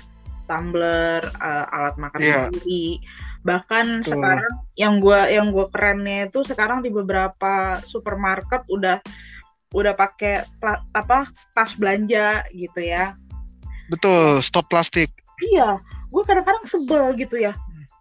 tumbler, 0.46 1.22
uh, 1.42 1.66
alat 1.74 1.96
makan 1.98 2.22
yeah. 2.22 2.48
sendiri 2.48 3.02
bahkan 3.46 4.02
Tuh. 4.02 4.18
sekarang 4.18 4.54
yang 4.74 4.98
gue 4.98 5.20
yang 5.30 5.54
gue 5.54 5.70
kerennya 5.70 6.28
itu 6.28 6.42
sekarang 6.42 6.82
di 6.82 6.90
beberapa 6.90 7.78
supermarket 7.86 8.66
udah 8.74 8.98
udah 9.78 9.94
pakai 9.94 10.42
apa 10.98 11.30
tas 11.54 11.78
belanja 11.78 12.42
gitu 12.50 12.82
ya. 12.82 13.14
Betul 13.94 14.42
stop 14.42 14.66
plastik. 14.74 15.14
Iya 15.54 15.78
gue 16.10 16.24
kadang-kadang 16.26 16.66
sebel 16.66 17.14
gitu 17.22 17.38
ya. 17.38 17.54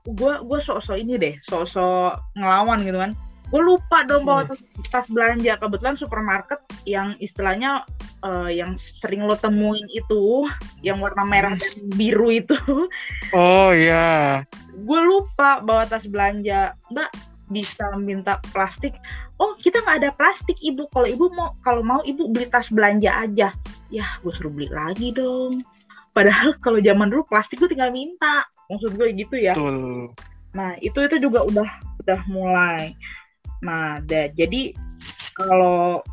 Gue 0.08 0.40
gue 0.40 0.58
sok-sok 0.64 0.96
ini 0.96 1.20
deh 1.20 1.34
sok-sok 1.44 2.40
ngelawan 2.40 2.80
gitu 2.80 2.96
kan. 2.96 3.12
Gue 3.52 3.60
lupa 3.60 4.02
dong 4.08 4.24
bawa 4.24 4.48
tas, 4.48 4.64
tas 4.88 5.04
belanja. 5.12 5.60
Kebetulan 5.60 6.00
supermarket 6.00 6.64
yang 6.88 7.20
istilahnya 7.20 7.84
uh, 8.24 8.48
yang 8.48 8.80
sering 8.80 9.28
lo 9.28 9.36
temuin 9.36 9.84
itu 9.92 10.48
yang 10.80 11.04
warna 11.04 11.28
merah 11.28 11.52
dan 11.52 11.74
biru 11.92 12.32
itu. 12.32 12.56
Oh 13.36 13.70
iya 13.76 14.40
gue 14.84 15.00
lupa 15.00 15.64
bawa 15.64 15.88
tas 15.88 16.04
belanja. 16.04 16.76
Mbak 16.92 17.10
bisa 17.48 17.84
minta 17.96 18.40
plastik? 18.52 18.92
Oh 19.40 19.56
kita 19.56 19.80
nggak 19.82 19.98
ada 20.04 20.10
plastik 20.14 20.60
ibu. 20.60 20.84
Kalau 20.92 21.08
ibu 21.08 21.32
mau 21.32 21.56
kalau 21.64 21.80
mau 21.80 22.00
ibu 22.04 22.28
beli 22.28 22.46
tas 22.52 22.68
belanja 22.68 23.10
aja. 23.10 23.48
Ya 23.88 24.06
gue 24.20 24.32
suruh 24.36 24.52
beli 24.52 24.68
lagi 24.68 25.10
dong. 25.16 25.64
Padahal 26.14 26.54
kalau 26.62 26.78
zaman 26.78 27.10
dulu 27.10 27.24
plastik 27.26 27.58
gue 27.58 27.72
tinggal 27.72 27.90
minta. 27.90 28.44
Maksud 28.68 28.94
gue 28.94 29.08
gitu 29.16 29.36
ya. 29.40 29.56
Betul. 29.56 30.12
nah 30.54 30.78
itu 30.78 30.94
itu 31.02 31.18
juga 31.18 31.42
udah 31.42 31.66
udah 32.06 32.20
mulai. 32.30 32.94
Nah, 33.64 33.98
da, 34.04 34.28
jadi 34.30 34.76
kalau 35.34 36.04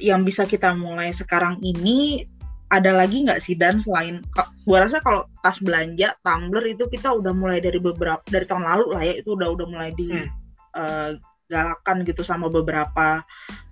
yang 0.00 0.26
bisa 0.26 0.46
kita 0.46 0.74
mulai 0.74 1.14
sekarang 1.14 1.62
ini 1.62 2.26
ada 2.68 2.92
lagi 2.92 3.24
nggak 3.24 3.40
sih 3.40 3.56
dan 3.56 3.80
selain 3.80 4.20
gua 4.68 4.84
rasa 4.84 5.00
kalau 5.00 5.24
tas 5.40 5.56
belanja 5.64 6.12
tumbler 6.20 6.76
itu 6.76 6.84
kita 6.92 7.08
udah 7.16 7.32
mulai 7.32 7.64
dari 7.64 7.80
beberapa 7.80 8.20
dari 8.28 8.44
tahun 8.44 8.64
lalu 8.68 8.86
lah 8.92 9.02
ya 9.04 9.14
itu 9.16 9.32
udah 9.32 9.48
udah 9.56 9.66
mulai 9.68 9.90
di 9.96 10.12
hmm. 10.12 10.28
uh, 10.76 11.10
galakan 11.48 12.04
gitu 12.04 12.20
sama 12.20 12.52
beberapa 12.52 13.24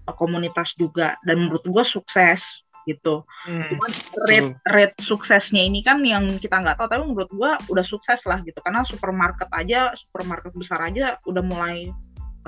uh, 0.08 0.14
komunitas 0.16 0.72
juga 0.80 1.20
dan 1.28 1.44
menurut 1.44 1.64
gua 1.68 1.84
sukses 1.84 2.64
gitu. 2.86 3.26
Hmm. 3.44 3.66
Cuman 3.66 3.90
rate 4.30 4.52
rate 4.64 4.96
suksesnya 5.02 5.60
ini 5.66 5.82
kan 5.82 6.00
yang 6.00 6.38
kita 6.40 6.56
nggak 6.56 6.78
tahu 6.80 6.88
tapi 6.88 7.02
menurut 7.04 7.30
gua 7.36 7.60
udah 7.68 7.84
sukses 7.84 8.24
lah 8.24 8.40
gitu 8.46 8.56
karena 8.64 8.86
supermarket 8.88 9.50
aja 9.52 9.92
supermarket 9.98 10.54
besar 10.56 10.80
aja 10.88 11.20
udah 11.28 11.42
mulai 11.44 11.92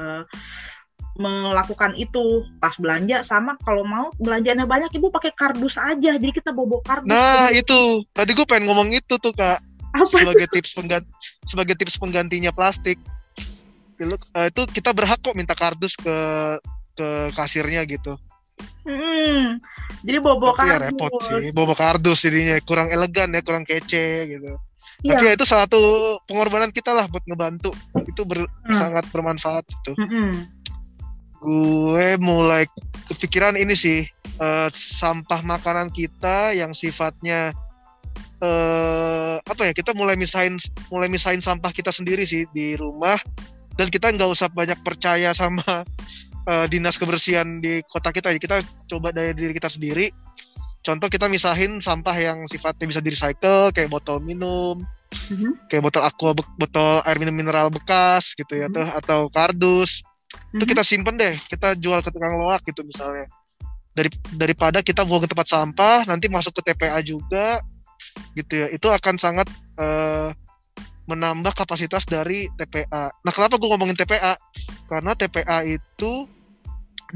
uh, 0.00 0.24
melakukan 1.18 1.98
itu 1.98 2.46
pas 2.62 2.72
belanja 2.78 3.26
sama 3.26 3.59
kalau 3.66 3.83
mau 3.83 4.14
belanjanya 4.22 4.64
banyak 4.64 4.94
ibu 4.94 5.11
pakai 5.11 5.35
kardus 5.35 5.74
aja 5.74 6.14
jadi 6.14 6.31
kita 6.31 6.54
bobo 6.54 6.78
kardus 6.87 7.11
nah 7.11 7.50
gitu. 7.50 8.07
itu 8.07 8.09
tadi 8.14 8.31
gue 8.38 8.46
pengen 8.46 8.70
ngomong 8.70 8.88
itu 8.94 9.18
tuh 9.18 9.35
kak 9.35 9.59
Apa 9.92 10.07
sebagai 10.07 10.46
itu? 10.46 10.54
tips 10.62 10.70
pengganti 10.78 11.11
sebagai 11.42 11.74
tips 11.74 11.98
penggantinya 11.98 12.54
plastik 12.54 13.02
uh, 13.98 14.46
itu 14.46 14.62
kita 14.70 14.94
berhak 14.94 15.18
kok 15.18 15.35
minta 15.35 15.59
kardus 15.59 15.98
ke 15.98 16.16
ke 16.94 17.09
kasirnya 17.35 17.83
gitu 17.83 18.14
hmm, 18.87 19.59
jadi 20.07 20.18
bobo 20.22 20.54
Tapi 20.54 20.70
kardus 20.70 20.70
ya 20.70 20.78
repot 20.87 21.12
sih 21.26 21.50
bobo 21.50 21.74
kardus 21.74 22.18
jadinya 22.22 22.54
kurang 22.62 22.94
elegan 22.94 23.35
ya 23.35 23.42
kurang 23.42 23.66
kece 23.66 24.38
gitu 24.38 24.54
Iya. 24.98 25.14
Tapi 25.14 25.24
ya 25.31 25.33
itu 25.38 25.44
salah 25.46 25.70
satu 25.70 25.81
pengorbanan 26.26 26.74
kita 26.74 26.90
lah 26.90 27.07
buat 27.07 27.22
ngebantu. 27.22 27.70
Itu 28.02 28.26
ber, 28.26 28.50
hmm. 28.50 28.74
sangat 28.74 29.07
bermanfaat 29.14 29.62
itu. 29.70 29.92
Hmm. 29.94 30.42
Gue 31.38 32.18
mulai 32.18 32.66
kepikiran 33.09 33.55
ini 33.55 33.72
sih 33.72 34.05
uh, 34.42 34.68
sampah 34.74 35.40
makanan 35.40 35.88
kita 35.94 36.53
yang 36.53 36.74
sifatnya 36.74 37.55
uh, 38.42 39.38
apa 39.42 39.70
ya 39.70 39.72
kita 39.72 39.94
mulai 39.94 40.18
misahin 40.18 40.59
mulai 40.90 41.07
misahin 41.07 41.40
sampah 41.40 41.70
kita 41.70 41.94
sendiri 41.94 42.27
sih 42.27 42.44
di 42.51 42.74
rumah 42.74 43.16
dan 43.79 43.88
kita 43.88 44.11
nggak 44.11 44.29
usah 44.29 44.51
banyak 44.51 44.77
percaya 44.83 45.31
sama 45.31 45.87
uh, 46.51 46.66
dinas 46.66 46.98
kebersihan 46.98 47.62
di 47.62 47.81
kota 47.87 48.11
kita. 48.11 48.35
Kita 48.37 48.61
coba 48.90 49.14
dari 49.14 49.33
diri 49.33 49.55
kita 49.55 49.70
sendiri 49.70 50.11
contoh 50.83 51.11
kita 51.11 51.27
misahin 51.27 51.83
sampah 51.83 52.16
yang 52.16 52.38
sifatnya 52.46 52.87
bisa 52.87 53.01
di 53.03 53.11
recycle 53.12 53.74
kayak 53.74 53.90
botol 53.90 54.22
minum 54.22 54.87
mm-hmm. 55.31 55.68
kayak 55.68 55.83
botol 55.85 56.03
aqua 56.07 56.33
botol 56.33 57.03
air 57.05 57.18
minum 57.18 57.35
mineral 57.35 57.68
bekas 57.68 58.33
gitu 58.33 58.57
ya 58.57 58.70
mm-hmm. 58.70 58.77
tuh 58.77 58.88
atau 59.05 59.20
kardus. 59.33 60.01
Itu 60.28 60.64
kita 60.64 60.82
simpen 60.84 61.16
deh 61.16 61.34
kita 61.48 61.76
jual 61.76 62.00
ke 62.04 62.12
tukang 62.12 62.36
loak 62.36 62.64
gitu 62.68 62.84
misalnya 62.84 63.28
dari 63.96 64.10
daripada 64.36 64.78
kita 64.84 65.02
buang 65.02 65.24
ke 65.24 65.30
tempat 65.32 65.48
sampah 65.48 66.06
nanti 66.06 66.30
masuk 66.30 66.54
ke 66.60 66.72
TPA 66.72 67.00
juga 67.02 67.64
gitu 68.36 68.64
ya 68.64 68.66
itu 68.70 68.86
akan 68.86 69.18
sangat 69.18 69.48
uh, 69.80 70.30
menambah 71.08 71.56
kapasitas 71.56 72.04
dari 72.04 72.52
TPA. 72.60 73.08
Nah 73.08 73.32
kenapa 73.32 73.56
gue 73.56 73.68
ngomongin 73.72 73.96
TPA? 73.96 74.36
Karena 74.84 75.16
TPA 75.16 75.64
itu 75.64 76.28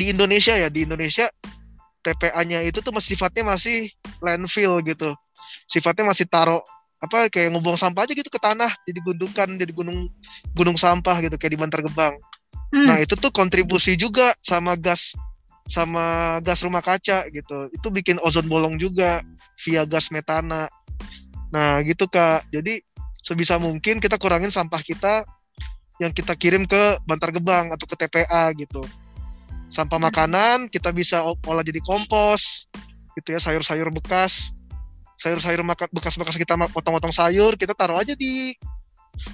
di 0.01 0.09
Indonesia 0.09 0.57
ya 0.57 0.73
di 0.73 0.89
Indonesia 0.89 1.29
TPA-nya 2.01 2.65
itu 2.65 2.81
tuh 2.81 2.91
masih 2.91 3.15
sifatnya 3.15 3.53
masih 3.53 3.93
landfill 4.25 4.81
gitu. 4.83 5.13
Sifatnya 5.69 6.09
masih 6.09 6.25
taruh 6.25 6.65
apa 7.03 7.27
kayak 7.27 7.59
ngebuang 7.59 7.75
sampah 7.75 8.07
aja 8.07 8.15
gitu 8.15 8.31
ke 8.31 8.39
tanah 8.39 8.71
jadi 8.87 9.03
gundukan 9.03 9.49
jadi 9.59 9.73
gunung 9.75 10.07
gunung 10.55 10.79
sampah 10.79 11.19
gitu 11.19 11.35
kayak 11.35 11.53
di 11.55 11.59
Bantar 11.59 11.83
Gebang. 11.83 12.15
Hmm. 12.73 12.89
Nah, 12.89 12.97
itu 13.03 13.13
tuh 13.19 13.29
kontribusi 13.29 13.99
juga 14.01 14.33
sama 14.41 14.79
gas 14.81 15.13
sama 15.69 16.39
gas 16.41 16.65
rumah 16.65 16.81
kaca 16.81 17.29
gitu. 17.29 17.69
Itu 17.75 17.93
bikin 17.93 18.17
ozon 18.25 18.49
bolong 18.49 18.81
juga 18.81 19.21
via 19.61 19.85
gas 19.85 20.09
metana. 20.09 20.73
Nah, 21.53 21.85
gitu 21.85 22.09
Kak. 22.09 22.49
Jadi 22.49 22.81
sebisa 23.21 23.61
mungkin 23.61 24.01
kita 24.01 24.17
kurangin 24.17 24.49
sampah 24.49 24.81
kita 24.81 25.27
yang 26.01 26.11
kita 26.11 26.33
kirim 26.35 26.65
ke 26.65 26.99
Bantar 27.05 27.31
Gebang 27.31 27.71
atau 27.71 27.85
ke 27.85 27.95
TPA 27.95 28.51
gitu. 28.57 28.81
Sampah 29.69 30.01
hmm. 30.01 30.07
makanan 30.09 30.57
kita 30.73 30.91
bisa 30.97 31.21
olah 31.23 31.65
jadi 31.67 31.79
kompos 31.85 32.67
gitu 33.21 33.37
ya, 33.37 33.41
sayur-sayur 33.43 33.93
bekas. 33.93 34.49
Sayur-sayur 35.23 35.63
bekas-bekas 35.95 36.35
kita 36.35 36.59
potong-potong 36.75 37.15
sayur, 37.15 37.55
kita 37.55 37.79
taruh 37.79 38.03
aja 38.03 38.19
di 38.19 38.51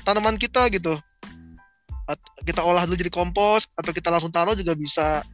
tanaman 0.05 0.37
kita 0.37 0.68
gitu. 0.68 1.01
Kita 2.44 2.61
olah 2.61 2.85
dulu 2.85 3.01
jadi 3.01 3.12
kompos 3.12 3.64
atau 3.72 3.92
kita 3.92 4.12
langsung 4.12 4.29
taruh 4.29 4.53
juga 4.53 4.77
bisa 4.77 5.24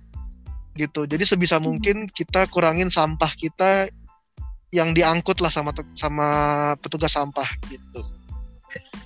gitu. 0.78 1.10
Jadi 1.10 1.26
sebisa 1.26 1.58
mungkin 1.58 2.06
kita 2.06 2.46
kurangin 2.50 2.86
sampah 2.86 3.34
kita 3.34 3.90
yang 4.70 4.94
diangkut 4.94 5.42
lah 5.42 5.50
sama 5.50 5.74
sama 5.98 6.28
petugas 6.78 7.14
sampah 7.14 7.46
gitu. 7.66 8.02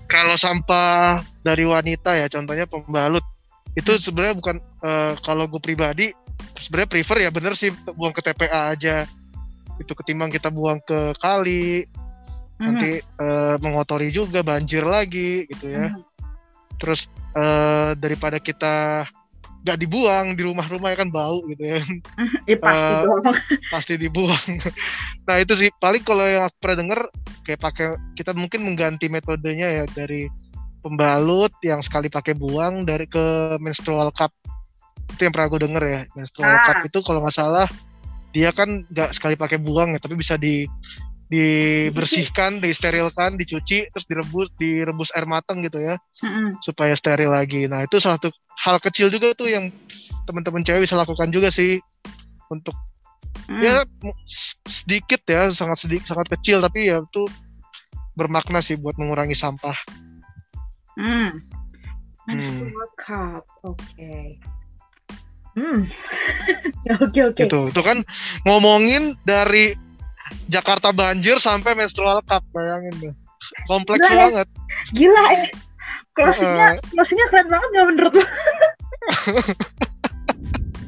Kalau 0.09 0.37
sampah 0.37 1.21
dari 1.45 1.69
wanita 1.69 2.17
ya, 2.17 2.29
contohnya 2.33 2.65
pembalut 2.65 3.25
itu 3.77 4.01
sebenarnya 4.01 4.35
bukan 4.37 4.57
uh, 4.81 5.13
kalau 5.21 5.45
gue 5.45 5.61
pribadi 5.61 6.11
sebenarnya 6.59 6.91
prefer 6.91 7.19
ya 7.23 7.31
bener 7.31 7.55
sih 7.55 7.71
buang 7.95 8.11
ke 8.11 8.25
TPA 8.25 8.75
aja 8.75 9.07
itu 9.79 9.93
ketimbang 9.95 10.31
kita 10.31 10.51
buang 10.51 10.83
ke 10.83 11.15
kali 11.23 11.87
hmm. 11.87 12.63
nanti 12.63 12.91
uh, 13.23 13.57
mengotori 13.63 14.11
juga 14.11 14.43
banjir 14.43 14.83
lagi 14.83 15.47
gitu 15.51 15.67
ya 15.71 15.87
hmm. 15.95 16.03
terus 16.79 17.07
uh, 17.35 17.95
daripada 17.95 18.43
kita 18.43 19.07
nggak 19.59 19.79
dibuang 19.85 20.27
di 20.39 20.43
rumah-rumah 20.47 20.95
ya 20.95 20.99
kan 21.03 21.11
bau 21.11 21.43
gitu 21.51 21.61
ya. 21.61 21.83
ya 22.47 22.57
pasti 22.63 22.93
uh, 22.95 23.03
dong. 23.05 23.25
Pasti 23.69 23.93
dibuang. 23.99 24.47
nah 25.29 25.37
itu 25.43 25.53
sih 25.59 25.69
paling 25.83 26.01
kalau 26.07 26.25
yang 26.25 26.47
aku 26.47 26.57
pernah 26.63 26.79
denger 26.87 27.01
kayak 27.43 27.61
pakai 27.61 27.87
kita 28.15 28.33
mungkin 28.33 28.65
mengganti 28.65 29.11
metodenya 29.11 29.83
ya 29.83 29.85
dari 29.91 30.31
pembalut 30.81 31.51
yang 31.61 31.83
sekali 31.83 32.07
pakai 32.07 32.39
buang 32.39 32.87
dari 32.87 33.05
ke 33.05 33.59
menstrual 33.59 34.15
cup 34.15 34.31
itu 35.11 35.27
yang 35.27 35.35
pernah 35.35 35.49
gue 35.51 35.61
denger 35.67 35.85
ya 35.85 36.01
menstrual 36.15 36.55
ah. 36.55 36.65
cup 36.65 36.79
itu 36.87 36.99
kalau 37.03 37.21
nggak 37.25 37.37
salah 37.37 37.69
dia 38.35 38.53
kan 38.53 38.85
nggak 38.89 39.17
sekali 39.17 39.35
pakai 39.35 39.57
buang 39.57 39.97
ya 39.97 40.01
tapi 40.01 40.15
bisa 40.19 40.37
di 40.37 40.69
dibersihkan, 41.29 42.57
disterilkan, 42.57 43.37
dicuci, 43.37 43.85
terus 43.93 44.09
direbus, 44.09 44.49
direbus 44.57 45.13
air 45.13 45.29
matang 45.29 45.61
gitu 45.61 45.77
ya, 45.77 46.01
mm-hmm. 46.25 46.65
supaya 46.65 46.97
steril 46.97 47.37
lagi. 47.37 47.69
Nah 47.69 47.85
itu 47.85 48.01
salah 48.01 48.17
satu 48.17 48.33
hal 48.65 48.81
kecil 48.81 49.13
juga 49.13 49.37
tuh 49.37 49.53
yang 49.53 49.69
teman-teman 50.25 50.65
cewek 50.65 50.89
bisa 50.89 50.97
lakukan 50.97 51.29
juga 51.29 51.53
sih 51.53 51.77
untuk 52.49 52.73
mm. 53.45 53.61
ya 53.61 53.85
sedikit 54.65 55.21
ya, 55.29 55.53
sangat 55.53 55.85
sedikit, 55.85 56.17
sangat 56.17 56.33
kecil 56.33 56.65
tapi 56.65 56.89
ya 56.89 57.05
itu 57.05 57.29
bermakna 58.17 58.65
sih 58.65 58.81
buat 58.81 58.97
mengurangi 58.97 59.37
sampah. 59.37 59.77
Hmm. 60.97 61.45
Hmm. 62.25 62.73
Cup, 62.99 63.45
oke. 63.63 63.79
Okay. 63.95 64.41
Hmm. 65.57 65.89
Oke 67.05 67.21
oke. 67.21 67.45
Itu, 67.45 67.69
itu 67.69 67.81
kan 67.85 68.01
ngomongin 68.49 69.13
dari 69.21 69.77
Jakarta 70.49 70.93
banjir 70.93 71.37
sampai 71.37 71.77
menstrual 71.77 72.25
cup 72.25 72.45
bayangin 72.53 72.95
deh 73.01 73.15
kompleks 73.69 74.05
Gila, 74.09 74.17
ya. 74.17 74.25
banget. 74.29 74.49
Gila 74.93 75.25
eh. 75.37 75.51
Closingnya 76.17 76.69
uh, 76.75 76.83
closingnya 76.91 77.27
keren 77.31 77.49
banget 77.49 77.69
gak 77.71 77.87
menurut 77.95 78.15
lo 78.19 78.25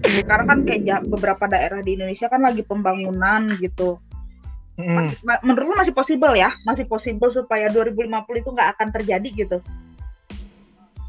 sekarang 0.00 0.46
kan 0.50 0.60
kayak 0.66 1.00
beberapa 1.06 1.44
daerah 1.46 1.80
di 1.86 1.94
Indonesia 1.94 2.26
kan 2.26 2.42
lagi 2.42 2.66
pembangunan 2.66 3.46
gitu. 3.62 4.02
Hmm. 4.80 4.96
masih, 4.96 5.16
menurut 5.44 5.66
lo 5.70 5.76
masih 5.78 5.94
possible 5.94 6.34
ya? 6.34 6.50
Masih 6.66 6.88
possible 6.88 7.30
supaya 7.30 7.70
2050 7.70 8.10
itu 8.42 8.50
nggak 8.50 8.68
akan 8.76 8.88
terjadi 8.90 9.28
gitu? 9.28 9.56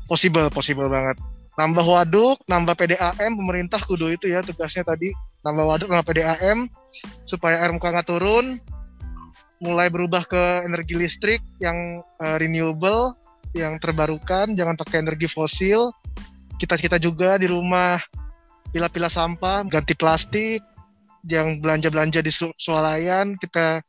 Possible 0.05 0.51
possible 0.53 0.91
banget 0.91 1.17
nambah 1.59 1.83
waduk 1.83 2.37
nambah 2.47 2.75
PDAM 2.79 3.35
pemerintah 3.35 3.79
kudu 3.83 4.15
itu 4.15 4.31
ya 4.31 4.39
tugasnya 4.43 4.87
tadi. 4.87 5.11
Nambah 5.41 5.65
waduk 5.65 5.87
nambah 5.91 6.07
PDAM 6.07 6.69
supaya 7.25 7.59
air 7.59 7.71
muka 7.73 7.91
nggak 7.91 8.07
turun 8.07 8.61
mulai 9.61 9.93
berubah 9.93 10.25
ke 10.25 10.65
energi 10.65 10.97
listrik 10.97 11.41
yang 11.61 12.01
uh, 12.17 12.35
renewable 12.41 13.13
yang 13.53 13.77
terbarukan. 13.77 14.57
Jangan 14.57 14.75
pakai 14.75 15.05
energi 15.05 15.29
fosil. 15.29 15.93
Kita 16.57 16.77
kita 16.77 16.97
juga 16.97 17.37
di 17.37 17.45
rumah 17.49 18.01
pila-pila 18.73 19.07
sampah 19.07 19.63
ganti 19.69 19.93
plastik. 19.93 20.65
Yang 21.21 21.61
belanja-belanja 21.61 22.25
di 22.25 22.33
swalayan 22.33 23.37
kita 23.37 23.85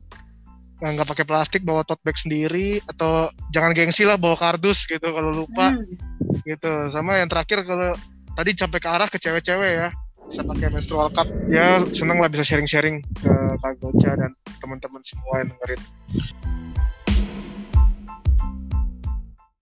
nggak 0.83 1.07
pakai 1.07 1.23
plastik 1.23 1.63
bawa 1.63 1.87
tote 1.87 2.03
bag 2.03 2.19
sendiri 2.19 2.83
atau 2.83 3.31
jangan 3.55 3.71
gengsi 3.71 4.03
lah 4.03 4.19
bawa 4.19 4.35
kardus 4.35 4.83
gitu 4.83 5.07
kalau 5.07 5.31
lupa. 5.31 5.71
Hmm. 5.71 6.43
gitu. 6.43 6.91
Sama 6.91 7.23
yang 7.23 7.31
terakhir 7.31 7.63
kalau 7.63 7.95
tadi 8.35 8.51
sampai 8.57 8.79
ke 8.83 8.89
arah 8.91 9.07
ke 9.07 9.15
cewek-cewek 9.15 9.71
ya. 9.79 9.89
Bisa 10.27 10.43
pakai 10.43 10.67
menstrual 10.71 11.07
cup. 11.15 11.27
Ya 11.47 11.79
seneng 11.95 12.19
lah 12.19 12.27
bisa 12.27 12.43
sharing-sharing 12.43 12.99
ke 13.23 13.33
Kak 13.63 13.79
Goca 13.79 14.11
dan 14.15 14.31
teman-teman 14.59 15.03
semua 15.03 15.43
yang 15.43 15.51
dengerin 15.55 15.81